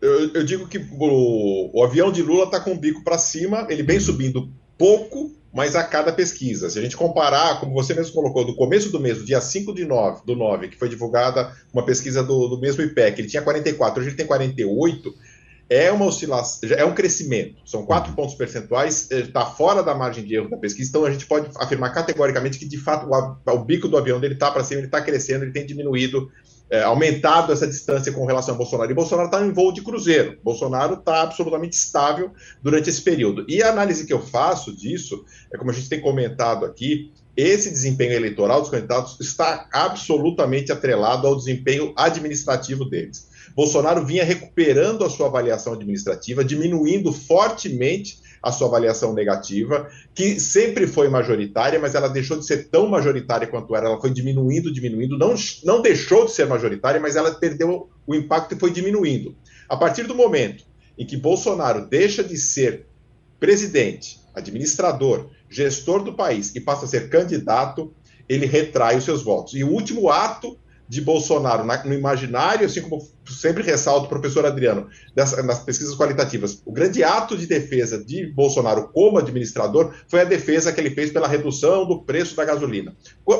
[0.00, 3.66] eu, eu, digo que o, o, avião de Lula está com o bico para cima,
[3.68, 6.70] ele vem subindo pouco, mas a cada pesquisa.
[6.70, 9.74] Se a gente comparar, como você mesmo colocou, do começo do mês, do dia 5
[9.74, 13.42] de 9, do 9, que foi divulgada uma pesquisa do, do mesmo IPEC, ele tinha
[13.42, 15.14] 44, hoje ele tem 48
[15.68, 18.16] é uma oscilação, é um crescimento, são quatro uhum.
[18.16, 21.92] pontos percentuais, está fora da margem de erro da pesquisa, então a gente pode afirmar
[21.92, 25.00] categoricamente que de fato o, o bico do avião dele está para cima, ele está
[25.00, 26.30] crescendo, ele tem diminuído,
[26.70, 28.90] é, aumentado essa distância com relação a Bolsonaro.
[28.90, 33.44] E Bolsonaro está em voo de cruzeiro, Bolsonaro está absolutamente estável durante esse período.
[33.48, 37.70] E a análise que eu faço disso, é como a gente tem comentado aqui, esse
[37.70, 43.28] desempenho eleitoral dos candidatos está absolutamente atrelado ao desempenho administrativo deles.
[43.54, 50.86] Bolsonaro vinha recuperando a sua avaliação administrativa, diminuindo fortemente a sua avaliação negativa, que sempre
[50.86, 55.18] foi majoritária, mas ela deixou de ser tão majoritária quanto era, ela foi diminuindo, diminuindo,
[55.18, 59.34] não, não deixou de ser majoritária, mas ela perdeu o impacto e foi diminuindo.
[59.68, 60.64] A partir do momento
[60.96, 62.86] em que Bolsonaro deixa de ser
[63.40, 67.92] presidente, administrador, gestor do país e passa a ser candidato,
[68.28, 69.54] ele retrai os seus votos.
[69.54, 74.46] E o último ato de Bolsonaro na, no imaginário, assim como sempre ressalta o professor
[74.46, 80.20] Adriano, dessa, nas pesquisas qualitativas, o grande ato de defesa de Bolsonaro como administrador foi
[80.20, 82.94] a defesa que ele fez pela redução do preço da gasolina.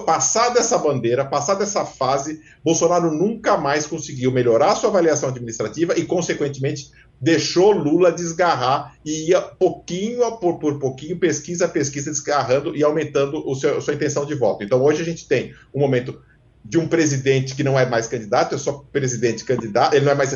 [0.04, 6.04] Passada essa bandeira, passada essa fase, Bolsonaro nunca mais conseguiu melhorar sua avaliação administrativa e,
[6.04, 12.82] consequentemente, deixou Lula desgarrar e ia pouquinho por, por pouquinho, pesquisa a pesquisa, desgarrando e
[12.82, 14.62] aumentando o a sua intenção de voto.
[14.62, 16.20] Então, hoje a gente tem um momento
[16.68, 20.14] de um presidente que não é mais candidato, é só presidente candidato, ele não é
[20.14, 20.32] mais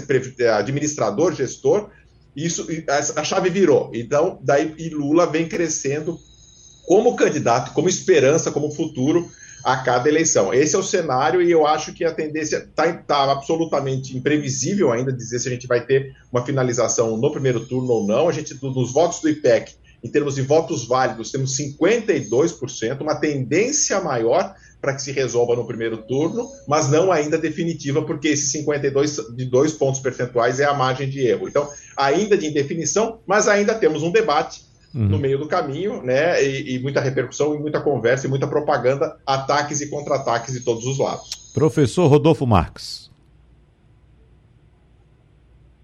[0.56, 1.90] administrador, gestor,
[2.36, 2.66] isso
[3.16, 3.90] a chave virou.
[3.92, 6.18] Então, daí e Lula vem crescendo
[6.86, 9.28] como candidato, como esperança, como futuro
[9.64, 10.54] a cada eleição.
[10.54, 15.12] Esse é o cenário e eu acho que a tendência está tá absolutamente imprevisível ainda
[15.12, 18.28] dizer se a gente vai ter uma finalização no primeiro turno ou não.
[18.28, 24.00] A gente, dos votos do IPEC, em termos de votos válidos, temos 52%, uma tendência
[24.00, 29.16] maior para que se resolva no primeiro turno, mas não ainda definitiva, porque esses 52
[29.36, 31.48] de dois pontos percentuais é a margem de erro.
[31.48, 34.62] Então, ainda de indefinição, mas ainda temos um debate
[34.94, 35.08] uhum.
[35.08, 36.42] no meio do caminho, né?
[36.42, 40.86] E, e, muita repercussão, e muita conversa, e muita propaganda, ataques e contra-ataques de todos
[40.86, 41.52] os lados.
[41.52, 43.09] Professor Rodolfo Marques.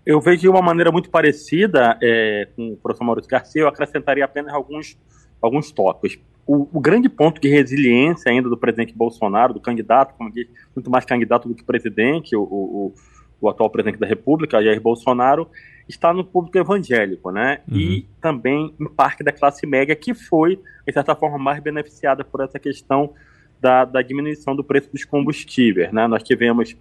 [0.07, 4.25] Eu vejo de uma maneira muito parecida é, com o professor Maurício Garcia, eu acrescentaria
[4.25, 4.97] apenas alguns,
[5.43, 10.31] alguns tópicos o, o, grande ponto de resiliência ainda do presidente Bolsonaro, do candidato, como
[10.31, 12.95] diz, muito mais candidato do que presidente, o, o,
[13.41, 15.49] o, atual presidente da República, Jair Bolsonaro,
[15.89, 17.61] está no público evangélico, né?
[17.69, 17.77] Uhum.
[17.77, 22.41] E também em parte da classe média, que foi, de certa forma, mais beneficiada por
[22.41, 23.13] essa questão
[23.61, 26.07] da, da diminuição do preço dos combustíveis, né?
[26.07, 26.77] Nós tivemos,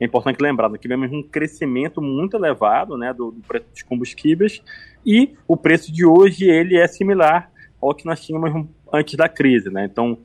[0.00, 4.62] é importante lembrar, nós tivemos um crescimento muito elevado, né, do, do preço dos combustíveis,
[5.04, 9.70] e o preço de hoje, ele é similar ao que nós tínhamos antes da crise,
[9.70, 9.84] né?
[9.84, 10.18] Então,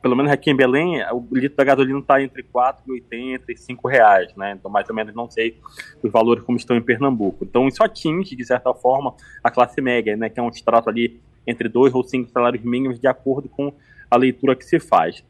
[0.00, 3.78] pelo menos aqui em Belém, o litro da gasolina está entre R$ 4,80 e R$
[3.84, 4.52] reais, né?
[4.58, 5.58] Então, mais ou menos, não sei
[6.02, 7.44] os valores como estão em Pernambuco.
[7.44, 9.14] Então, isso atinge, de certa forma,
[9.44, 10.30] a classe média, né?
[10.30, 13.72] Que é um extrato ali entre dois ou cinco salários mínimos, de acordo com
[14.10, 15.22] a leitura que se faz.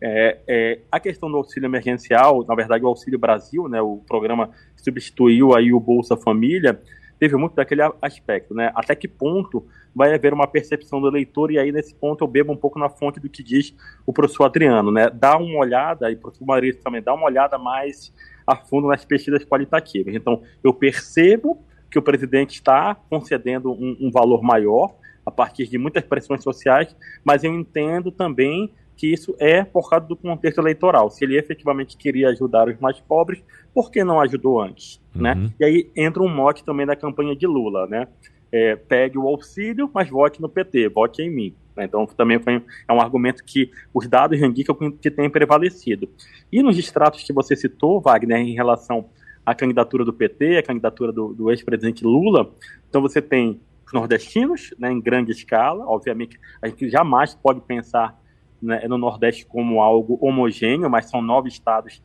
[0.00, 3.80] É, é, a questão do auxílio emergencial, na verdade, o Auxílio Brasil, né?
[3.80, 6.80] O programa que substituiu aí o Bolsa Família,
[7.18, 8.70] teve muito daquele aspecto, né?
[8.74, 12.52] Até que ponto vai haver uma percepção do eleitor, e aí nesse ponto eu bebo
[12.52, 15.08] um pouco na fonte do que diz o professor Adriano, né?
[15.08, 18.12] Dá uma olhada, e o professor Maurício também, dá uma olhada mais
[18.46, 20.14] a fundo nas pesquisas qualitativas.
[20.14, 25.78] Então, eu percebo que o presidente está concedendo um, um valor maior a partir de
[25.78, 31.10] muitas pressões sociais, mas eu entendo também que isso é por causa do contexto eleitoral.
[31.10, 33.42] Se ele efetivamente queria ajudar os mais pobres,
[33.74, 35.00] por que não ajudou antes?
[35.14, 35.22] Uhum.
[35.22, 35.50] Né?
[35.60, 38.08] E aí entra um mote também da campanha de Lula, né?
[38.50, 41.54] É, pegue o auxílio, mas vote no PT, vote em mim.
[41.76, 41.84] Né?
[41.84, 46.08] Então também foi, é um argumento que os dados indicam que tem prevalecido.
[46.50, 49.10] E nos distratos que você citou, Wagner, em relação
[49.44, 52.50] à candidatura do PT, a candidatura do, do ex-presidente Lula,
[52.88, 58.18] então você tem os nordestinos, né, em grande escala, obviamente a gente jamais pode pensar
[58.60, 62.02] né, no Nordeste como algo homogêneo, mas são nove estados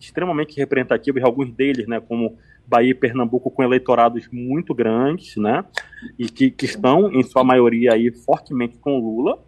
[0.00, 5.64] extremamente representativos, alguns deles, né, como Bahia e Pernambuco, com eleitorados muito grandes, né,
[6.18, 9.38] e que, que estão, em sua maioria, aí, fortemente com Lula,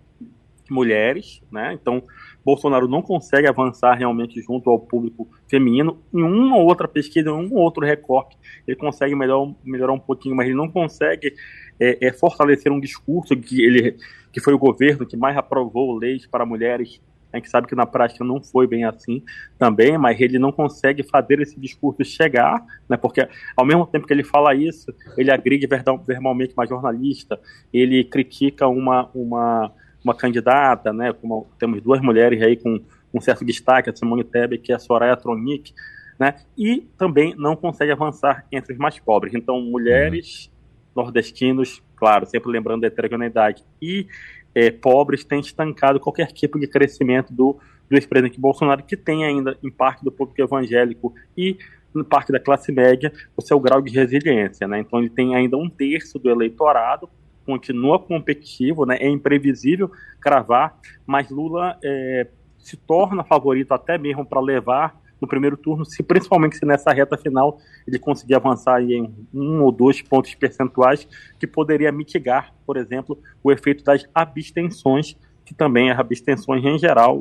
[0.70, 2.02] mulheres, né, então
[2.44, 5.98] Bolsonaro não consegue avançar realmente junto ao público feminino.
[6.12, 9.98] Em uma ou outra pesquisa, em um ou outro recorte, ele consegue melhor, melhorar um
[9.98, 11.34] pouquinho, mas ele não consegue
[11.78, 13.96] é, é fortalecer um discurso que ele
[14.32, 17.00] que foi o governo que mais aprovou leis para mulheres.
[17.32, 19.22] A gente sabe que na prática não foi bem assim
[19.58, 24.12] também, mas ele não consegue fazer esse discurso chegar, né, porque ao mesmo tempo que
[24.12, 25.66] ele fala isso, ele agride
[26.06, 27.38] verbalmente uma jornalista,
[27.72, 29.70] ele critica uma, uma,
[30.08, 32.80] uma candidata, né, como temos duas mulheres aí com
[33.12, 35.72] um certo destaque, a Simone Tebet e a Soraya Tronic,
[36.18, 39.34] né, e também não consegue avançar entre os mais pobres.
[39.34, 40.50] Então, mulheres,
[40.96, 41.02] uhum.
[41.02, 44.06] nordestinos, claro, sempre lembrando da heterogeneidade, e
[44.54, 49.56] é, pobres têm estancado qualquer tipo de crescimento do, do ex-presidente Bolsonaro, que tem ainda,
[49.62, 51.58] em parte do público evangélico e
[51.94, 54.66] em parte da classe média, o seu grau de resiliência.
[54.66, 54.80] Né?
[54.80, 57.08] Então, ele tem ainda um terço do eleitorado,
[57.48, 58.98] continua competitivo, né?
[59.00, 62.26] é imprevisível cravar, mas Lula é,
[62.58, 67.16] se torna favorito até mesmo para levar no primeiro turno, se principalmente se nessa reta
[67.16, 71.08] final ele conseguir avançar em um ou dois pontos percentuais,
[71.40, 77.18] que poderia mitigar, por exemplo, o efeito das abstenções, que também as abstenções em geral,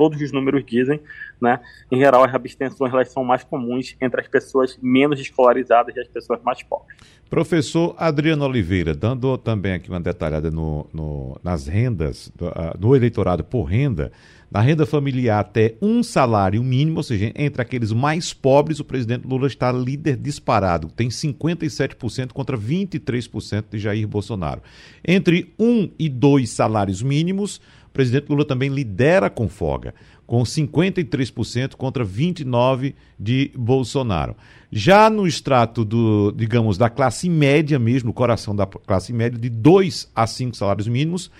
[0.00, 0.98] todos os números dizem,
[1.38, 1.60] né?
[1.92, 6.08] Em geral, as abstenções elas são mais comuns entre as pessoas menos escolarizadas e as
[6.08, 6.96] pessoas mais pobres.
[7.28, 12.96] Professor Adriano Oliveira, dando também aqui uma detalhada no, no nas rendas, do, uh, no
[12.96, 14.10] eleitorado por renda,
[14.50, 19.26] na renda familiar até um salário mínimo, ou seja, entre aqueles mais pobres, o presidente
[19.26, 24.62] Lula está líder disparado, tem 57% contra 23% de Jair Bolsonaro.
[25.06, 29.92] Entre um e dois salários mínimos, o presidente Lula também lidera com folga,
[30.24, 34.36] com 53% contra 29% de Bolsonaro.
[34.70, 40.08] Já no extrato do, digamos, da classe média mesmo, coração da classe média, de 2
[40.14, 41.32] a 5 salários mínimos,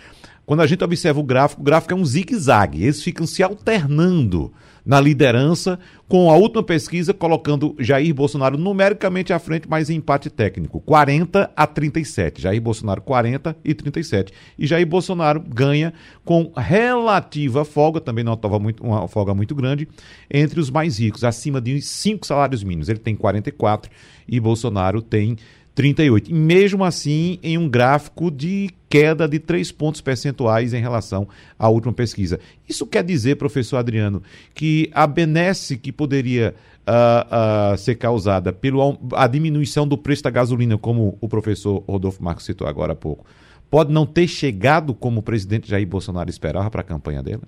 [0.50, 2.82] quando a gente observa o gráfico, o gráfico é um zigue-zague.
[2.82, 4.52] Eles ficam se alternando
[4.84, 10.28] na liderança, com a última pesquisa colocando Jair Bolsonaro numericamente à frente, mas em empate
[10.28, 12.42] técnico, 40 a 37.
[12.42, 14.32] Jair Bolsonaro 40 e 37.
[14.58, 19.86] E Jair Bolsonaro ganha com relativa folga, também não estava muito, uma folga muito grande,
[20.28, 22.88] entre os mais ricos, acima de 5 salários mínimos.
[22.88, 23.88] Ele tem 44
[24.26, 25.36] e Bolsonaro tem
[25.74, 26.30] 38.
[26.30, 31.28] E mesmo assim, em um gráfico de queda de 3 pontos percentuais em relação
[31.58, 32.40] à última pesquisa.
[32.68, 38.96] Isso quer dizer, professor Adriano, que a benesse que poderia uh, uh, ser causada pela
[39.30, 43.24] diminuição do preço da gasolina, como o professor Rodolfo Marcos citou agora há pouco,
[43.70, 47.42] pode não ter chegado como o presidente Jair Bolsonaro esperava para a campanha dele?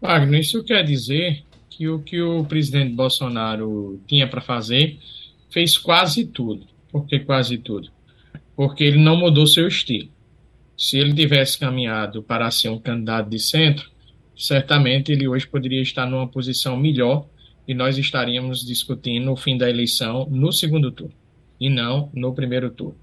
[0.00, 1.44] Wagner, isso quer dizer
[1.76, 4.98] que o que o presidente Bolsonaro tinha para fazer
[5.50, 6.66] fez quase tudo.
[6.90, 7.90] Por que quase tudo?
[8.54, 10.08] Porque ele não mudou seu estilo.
[10.76, 13.90] Se ele tivesse caminhado para ser um candidato de centro,
[14.36, 17.26] certamente ele hoje poderia estar numa posição melhor
[17.66, 21.14] e nós estaríamos discutindo o fim da eleição no segundo turno
[21.60, 22.96] e não no primeiro turno.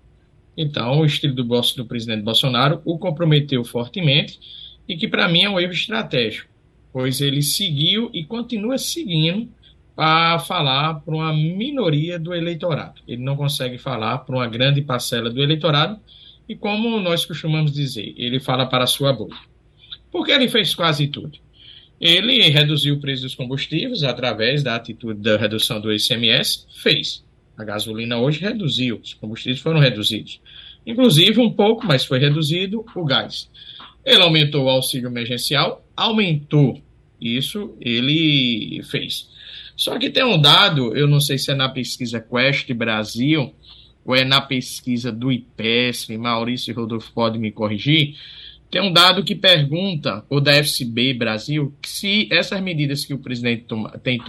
[0.57, 4.39] Então, o estilo do, do presidente Bolsonaro o comprometeu fortemente
[4.87, 6.48] e que, para mim, é um erro estratégico
[6.91, 9.49] pois ele seguiu e continua seguindo
[9.95, 13.01] para falar para uma minoria do eleitorado.
[13.07, 15.99] Ele não consegue falar para uma grande parcela do eleitorado
[16.47, 19.37] e, como nós costumamos dizer, ele fala para a sua boca.
[20.11, 21.37] Porque ele fez quase tudo.
[21.99, 27.25] Ele reduziu o preço dos combustíveis através da atitude da redução do ICMS, fez.
[27.57, 30.39] A gasolina hoje reduziu, os combustíveis foram reduzidos.
[30.87, 33.49] Inclusive, um pouco, mas foi reduzido o gás.
[34.05, 36.81] Ele aumentou o auxílio emergencial, aumentou.
[37.19, 39.27] Isso ele fez.
[39.75, 43.53] Só que tem um dado, eu não sei se é na pesquisa Quest Brasil
[44.05, 48.15] ou é na pesquisa do IPESP, Maurício e Rodolfo pode me corrigir,
[48.71, 53.65] tem um dado que pergunta, o da FCB Brasil, se essas medidas que o presidente
[54.03, 54.19] tem,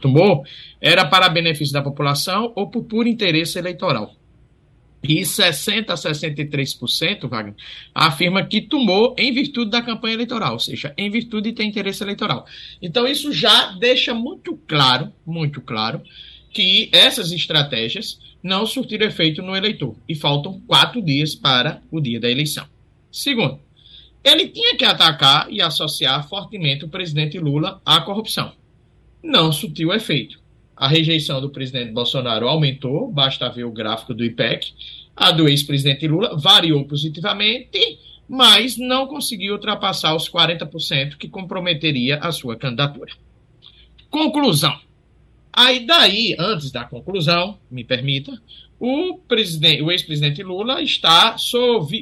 [0.00, 0.42] tomou
[0.80, 4.14] era para benefício da população ou por puro interesse eleitoral.
[5.02, 7.54] E 60% a 63%, Wagner,
[7.94, 12.02] afirma que tomou em virtude da campanha eleitoral, ou seja, em virtude de ter interesse
[12.02, 12.46] eleitoral.
[12.82, 16.02] Então, isso já deixa muito claro, muito claro,
[16.52, 19.94] que essas estratégias não surtiram efeito no eleitor.
[20.08, 22.66] E faltam quatro dias para o dia da eleição.
[23.10, 23.60] Segundo,
[24.22, 28.52] ele tinha que atacar e associar fortemente o presidente Lula à corrupção.
[29.22, 30.39] Não surtiu efeito.
[30.80, 34.72] A rejeição do presidente Bolsonaro aumentou, basta ver o gráfico do IPEC.
[35.14, 42.32] A do ex-presidente Lula variou positivamente, mas não conseguiu ultrapassar os 40% que comprometeria a
[42.32, 43.12] sua candidatura.
[44.08, 44.74] Conclusão.
[45.52, 48.32] Aí daí, antes da conclusão, me permita,
[48.78, 51.36] o, o ex-presidente Lula está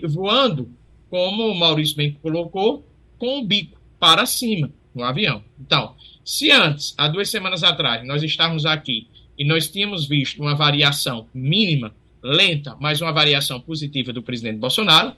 [0.04, 0.70] voando,
[1.10, 2.86] como o Maurício bem colocou,
[3.18, 5.42] com o bico para cima no avião.
[5.58, 5.96] Então,
[6.28, 9.08] se antes, há duas semanas atrás, nós estávamos aqui
[9.38, 15.14] e nós tínhamos visto uma variação mínima, lenta, mas uma variação positiva do presidente Bolsonaro,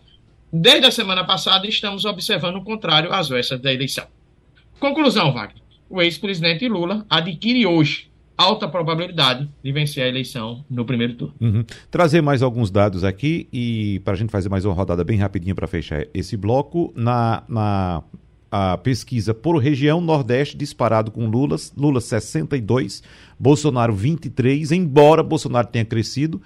[0.53, 4.07] desde a semana passada estamos observando o contrário às vésperas da eleição.
[4.79, 5.61] Conclusão, Wagner.
[5.89, 8.09] O ex-presidente Lula adquire hoje
[8.39, 11.35] alta probabilidade de vencer a eleição no primeiro turno.
[11.41, 11.65] Uhum.
[11.91, 15.57] Trazer mais alguns dados aqui e para a gente fazer mais uma rodada bem rapidinho
[15.57, 16.93] para fechar esse bloco.
[16.95, 18.01] Na, na
[18.51, 23.03] a pesquisa por região Nordeste disparado com Lula, Lula 62,
[23.39, 26.43] Bolsonaro 23, embora Bolsonaro tenha crescido,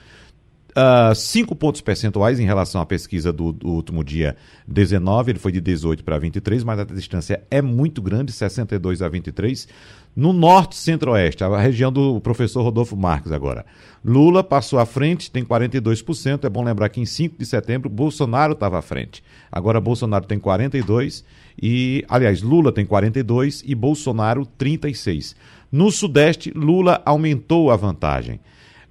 [1.15, 4.37] 5 uh, pontos percentuais em relação à pesquisa do, do, último dia
[4.67, 9.09] 19, ele foi de 18 para 23, mas a distância é muito grande, 62 a
[9.09, 9.69] 23.
[10.17, 13.65] No norte centro-oeste, a região do professor Rodolfo Marques agora.
[14.05, 16.45] Lula passou à frente, tem 42%.
[16.45, 19.23] É bom lembrar que em 5 de setembro Bolsonaro estava à frente.
[19.51, 21.25] Agora Bolsonaro tem 42
[21.61, 25.37] e, aliás, Lula tem 42 e Bolsonaro 36.
[25.71, 28.41] No sudeste, Lula aumentou a vantagem.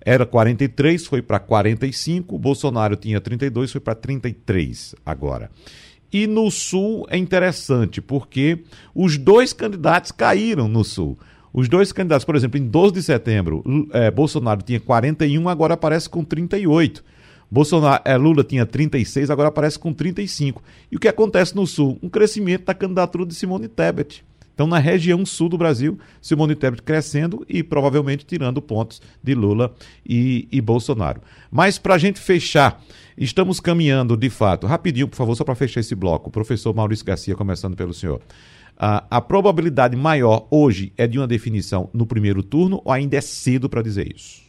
[0.06, 2.38] Era 43, foi para 45.
[2.38, 5.50] Bolsonaro tinha 32, foi para 33 agora.
[6.12, 11.18] E no Sul é interessante, porque os dois candidatos caíram no Sul.
[11.54, 16.10] Os dois candidatos, por exemplo, em 12 de setembro, é, Bolsonaro tinha 41, agora aparece
[16.10, 17.04] com 38.
[17.54, 20.64] Bolsonaro, é, Lula tinha 36, agora aparece com 35.
[20.92, 22.00] E o que acontece no Sul?
[22.02, 24.26] Um crescimento da candidatura de Simone Tebet.
[24.56, 29.72] Então, na região sul do Brasil, Simone Tebet crescendo e provavelmente tirando pontos de Lula
[30.04, 31.22] e, e Bolsonaro.
[31.52, 32.84] Mas, para a gente fechar,
[33.16, 34.66] estamos caminhando de fato.
[34.66, 36.32] Rapidinho, por favor, só para fechar esse bloco.
[36.32, 38.20] Professor Maurício Garcia, começando pelo senhor.
[38.76, 43.70] a probabilidade maior hoje é de uma definição no primeiro turno ou ainda é cedo
[43.70, 44.43] para dizer isso?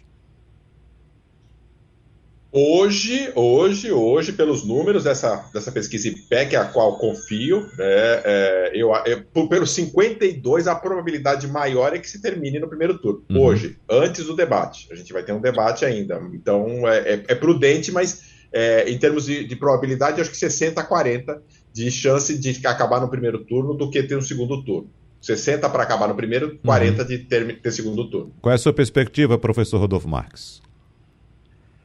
[2.56, 8.94] Hoje, hoje, hoje, pelos números dessa, dessa pesquisa IPEC, a qual confio, é, é, eu,
[8.94, 9.16] é,
[9.48, 13.24] pelo 52, a probabilidade maior é que se termine no primeiro turno.
[13.28, 13.40] Uhum.
[13.40, 14.86] Hoje, antes do debate.
[14.92, 16.22] A gente vai ter um debate ainda.
[16.32, 20.80] Então, é, é, é prudente, mas é, em termos de, de, probabilidade, acho que 60
[20.80, 21.42] a 40
[21.72, 24.88] de chance de acabar no primeiro turno do que ter um segundo turno.
[25.20, 27.08] 60 para acabar no primeiro, 40 uhum.
[27.08, 28.32] de ter, ter segundo turno.
[28.40, 30.62] Qual é a sua perspectiva, professor Rodolfo Marques?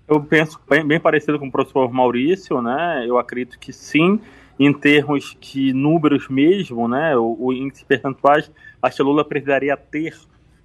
[0.10, 3.05] Eu penso bem, bem, parecido com o professor Maurício, né?
[3.07, 4.20] Eu acredito que sim,
[4.60, 7.16] em termos de números mesmo, né?
[7.16, 8.51] O, o índice percentuais,
[8.82, 10.18] acho que Lula precisaria ter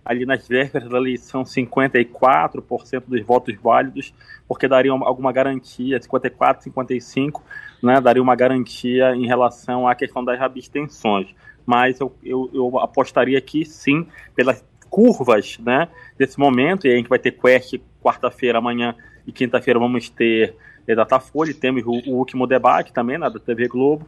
[0.02, 4.14] ali nas vésperas da eleição 54% dos votos válidos,
[4.48, 7.42] porque daria alguma garantia, 54, 55,
[7.82, 8.00] né?
[8.00, 11.28] Daria uma garantia em relação à questão das abstenções.
[11.66, 15.88] Mas eu, eu, eu apostaria que sim, pelas curvas, né?
[16.16, 18.96] Desse momento, e a gente vai ter quest quarta-feira, amanhã
[19.26, 20.54] e quinta-feira vamos ter
[20.86, 24.06] é, Datafolha, temos o, o, último debate também né, da TV Globo.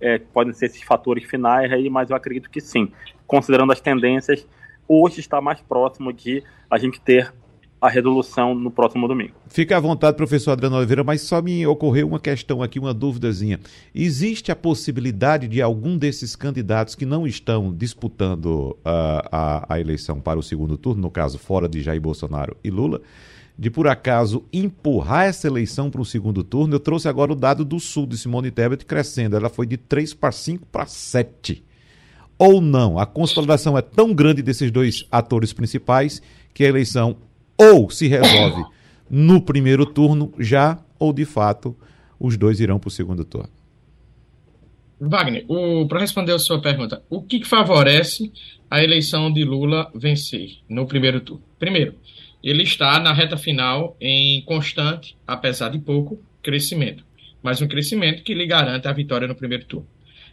[0.00, 2.92] É, podem ser esses fatores finais aí, mas eu acredito que sim.
[3.26, 4.46] Considerando as tendências,
[4.86, 7.32] hoje está mais próximo de a gente ter
[7.80, 9.34] a resolução no próximo domingo.
[9.48, 13.60] Fique à vontade, professor Adriano Oliveira, mas só me ocorreu uma questão aqui, uma dúvidazinha.
[13.94, 20.20] Existe a possibilidade de algum desses candidatos que não estão disputando uh, a, a eleição
[20.20, 23.00] para o segundo turno, no caso, fora de Jair Bolsonaro e Lula,
[23.58, 27.64] de por acaso empurrar essa eleição para o segundo turno, eu trouxe agora o dado
[27.64, 29.34] do Sul de Simone Tebet crescendo.
[29.34, 31.64] Ela foi de 3 para 5 para 7.
[32.38, 36.22] Ou não, a consolidação é tão grande desses dois atores principais
[36.54, 37.16] que a eleição
[37.56, 38.64] ou se resolve
[39.10, 41.76] no primeiro turno já, ou de fato
[42.20, 43.50] os dois irão para o segundo turno.
[45.00, 45.44] Wagner,
[45.88, 48.32] para responder a sua pergunta, o que favorece
[48.70, 51.42] a eleição de Lula vencer no primeiro turno?
[51.58, 51.94] Primeiro,
[52.42, 57.04] ele está na reta final em constante, apesar de pouco, crescimento.
[57.42, 59.86] mas um crescimento que lhe garanta a vitória no primeiro turno.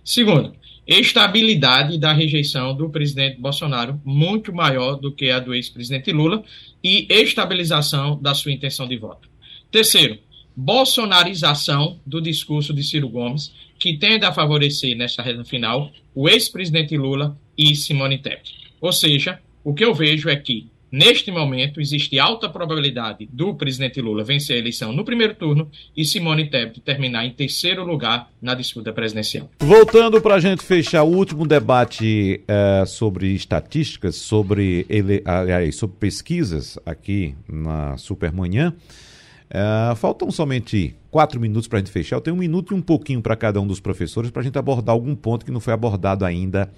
[0.04, 0.56] Segundo,
[0.88, 6.44] estabilidade da rejeição do presidente Bolsonaro, muito maior do que a do ex-presidente Lula,
[6.84, 9.28] e estabilização da sua intenção de voto.
[9.72, 10.20] Terceiro,
[10.56, 16.96] bolsonarização do discurso de Ciro Gomes, que tende a favorecer, nesta reta final, o ex-presidente
[16.96, 18.56] Lula e Simone Tebet.
[18.80, 24.00] Ou seja, o que eu vejo é que Neste momento, existe alta probabilidade do presidente
[24.00, 28.54] Lula vencer a eleição no primeiro turno e Simone Tebet terminar em terceiro lugar na
[28.56, 29.50] disputa presidencial.
[29.60, 35.98] Voltando para a gente fechar o último debate uh, sobre estatísticas, sobre, ele, aliás, sobre
[35.98, 38.74] pesquisas aqui na Supermanhã.
[39.48, 42.16] Uh, faltam somente quatro minutos para a gente fechar.
[42.16, 44.58] Eu tenho um minuto e um pouquinho para cada um dos professores para a gente
[44.58, 46.72] abordar algum ponto que não foi abordado ainda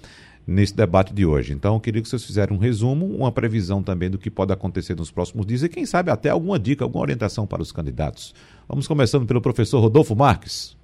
[0.48, 1.52] nesse debate de hoje.
[1.52, 4.96] Então, eu queria que vocês fizessem um resumo, uma previsão também do que pode acontecer
[4.96, 8.34] nos próximos dias e, quem sabe, até alguma dica, alguma orientação para os candidatos.
[8.66, 10.74] Vamos começando pelo professor Rodolfo Marques.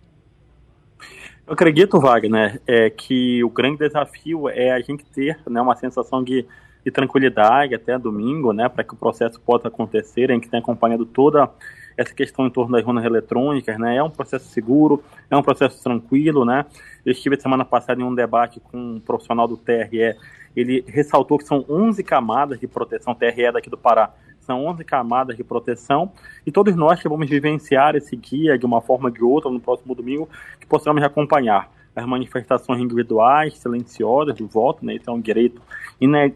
[1.46, 6.22] Eu acredito, Wagner, é, que o grande desafio é a gente ter né, uma sensação
[6.22, 6.44] de,
[6.84, 10.30] de tranquilidade até domingo, né, para que o processo possa acontecer.
[10.30, 11.48] A gente tem acompanhado toda
[11.97, 13.97] essa questão em torno das urnas eletrônicas, né?
[13.97, 16.64] É um processo seguro, é um processo tranquilo, né?
[17.05, 20.16] Eu estive semana passada em um debate com um profissional do TRE,
[20.57, 25.36] ele ressaltou que são 11 camadas de proteção, TRE daqui do Pará, são 11 camadas
[25.36, 26.12] de proteção,
[26.47, 29.59] e todos nós que vamos vivenciar esse guia de uma forma ou de outra no
[29.59, 30.28] próximo domingo,
[30.61, 34.95] que possamos acompanhar as manifestações individuais, silenciosas do voto, né?
[34.95, 35.62] Isso é um direito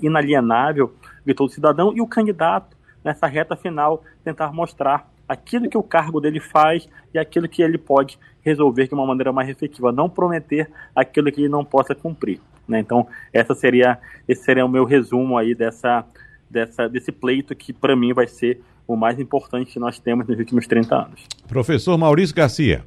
[0.00, 0.94] inalienável
[1.24, 6.20] de todo cidadão, e o candidato, nessa reta final, tentar mostrar aquilo que o cargo
[6.20, 10.70] dele faz e aquilo que ele pode resolver de uma maneira mais efetiva, não prometer
[10.94, 12.40] aquilo que ele não possa cumprir.
[12.66, 12.80] Né?
[12.80, 16.04] Então, essa seria, esse seria o meu resumo aí dessa,
[16.48, 20.38] dessa, desse pleito que, para mim, vai ser o mais importante que nós temos nos
[20.38, 21.26] últimos 30 anos.
[21.46, 22.84] Professor Maurício Garcia.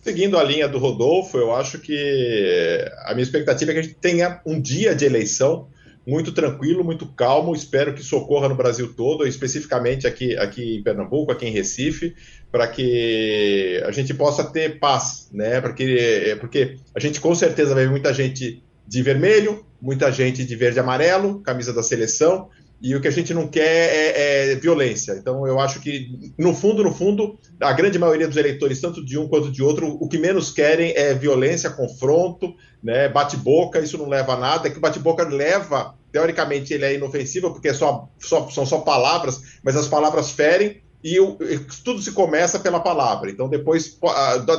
[0.00, 3.96] Seguindo a linha do Rodolfo, eu acho que a minha expectativa é que a gente
[3.96, 5.68] tenha um dia de eleição
[6.08, 7.54] muito tranquilo, muito calmo.
[7.54, 12.14] Espero que socorra no Brasil todo, especificamente aqui, aqui em Pernambuco, aqui em Recife,
[12.50, 15.60] para que a gente possa ter paz, né?
[15.60, 20.56] Porque, porque a gente com certeza vai ver muita gente de vermelho, muita gente de
[20.56, 22.48] verde e amarelo, camisa da seleção,
[22.80, 25.12] e o que a gente não quer é, é, violência.
[25.12, 29.18] Então, eu acho que, no fundo, no fundo, a grande maioria dos eleitores, tanto de
[29.18, 34.08] um quanto de outro, o que menos querem é violência, confronto, né, bate-boca, isso não
[34.08, 34.68] leva a nada.
[34.68, 38.78] É que o bate-boca leva, teoricamente, ele é inofensivo, porque é só, só, são só
[38.78, 43.30] palavras, mas as palavras ferem, e, o, e tudo se começa pela palavra.
[43.30, 43.98] Então, depois,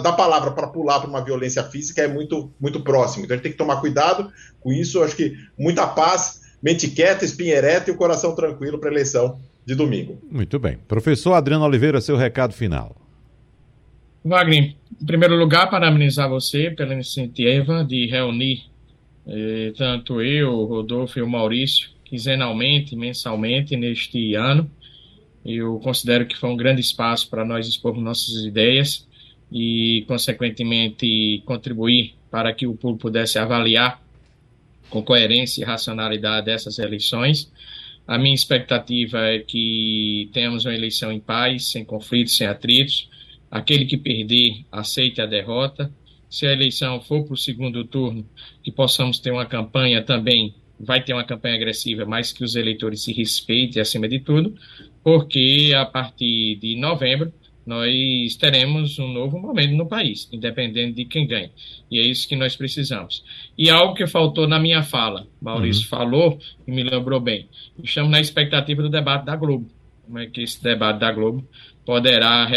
[0.03, 3.25] da palavra para pular para uma violência física é muito, muito próximo.
[3.25, 4.99] Então, a gente tem que tomar cuidado com isso.
[4.99, 8.93] Eu acho que muita paz mente quieta, espinha ereta e o coração tranquilo para a
[8.93, 10.19] eleição de domingo.
[10.29, 10.77] Muito bem.
[10.87, 12.95] Professor Adriano Oliveira, seu recado final.
[14.23, 18.63] Wagner, em primeiro lugar, parabenizar você pela iniciativa de reunir
[19.27, 24.69] eh, tanto eu, Rodolfo e o Maurício, quinzenalmente, mensalmente, neste ano.
[25.45, 29.07] Eu considero que foi um grande espaço para nós expormos nossas ideias
[29.51, 34.01] e, consequentemente, contribuir para que o público pudesse avaliar
[34.89, 37.51] com coerência e racionalidade essas eleições.
[38.07, 43.09] A minha expectativa é que tenhamos uma eleição em paz, sem conflitos, sem atritos.
[43.51, 45.91] Aquele que perder, aceite a derrota.
[46.29, 48.27] Se a eleição for para o segundo turno,
[48.63, 53.03] que possamos ter uma campanha também, vai ter uma campanha agressiva, mas que os eleitores
[53.03, 54.55] se respeitem acima de tudo,
[55.03, 57.33] porque a partir de novembro
[57.69, 61.51] nós teremos um novo momento no país, independente de quem ganhe.
[61.91, 63.23] E é isso que nós precisamos.
[63.55, 65.89] E algo que faltou na minha fala, Maurício uhum.
[65.89, 67.47] falou e me lembrou bem.
[67.83, 69.69] Estamos na expectativa do debate da Globo.
[70.03, 71.47] Como é que esse debate da Globo
[71.85, 72.49] poderá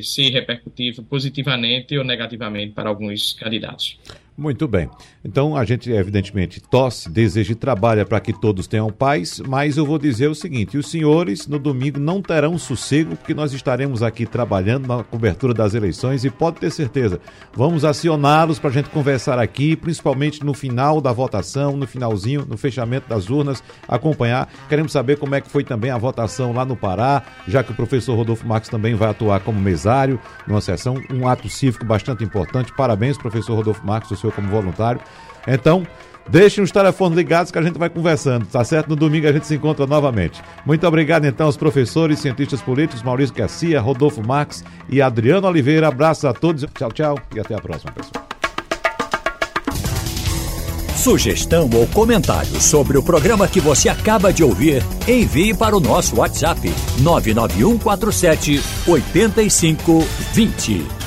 [0.00, 3.98] ser repercutivo positivamente ou negativamente para alguns candidatos.
[4.36, 4.88] Muito bem.
[5.22, 9.84] Então a gente, evidentemente, tosse, deseja e trabalha para que todos tenham paz, mas eu
[9.84, 14.24] vou dizer o seguinte: os senhores no domingo não terão sossego, porque nós estaremos aqui
[14.24, 17.20] trabalhando na cobertura das eleições e pode ter certeza,
[17.54, 22.56] vamos acioná-los para a gente conversar aqui, principalmente no final da votação, no finalzinho, no
[22.56, 24.48] fechamento das urnas, acompanhar.
[24.66, 27.74] Queremos saber como é que foi também a votação lá no Pará, já que o
[27.74, 32.72] professor Rodolfo Marques também vai atuar como mesário numa sessão, um ato cívico bastante importante.
[32.74, 35.00] Parabéns, professor Rodolfo Marques, senhor como voluntário.
[35.46, 35.86] Então,
[36.28, 38.88] deixem os telefones ligados que a gente vai conversando, tá certo?
[38.88, 40.42] No domingo a gente se encontra novamente.
[40.64, 45.88] Muito obrigado então aos professores, cientistas políticos, Maurício Garcia, Rodolfo Marques e Adriano Oliveira.
[45.88, 48.32] Abraço a todos, tchau, tchau e até a próxima, pessoal.
[51.02, 56.20] Sugestão ou comentário sobre o programa que você acaba de ouvir, envie para o nosso
[56.20, 61.01] WhatsApp 99147 8520.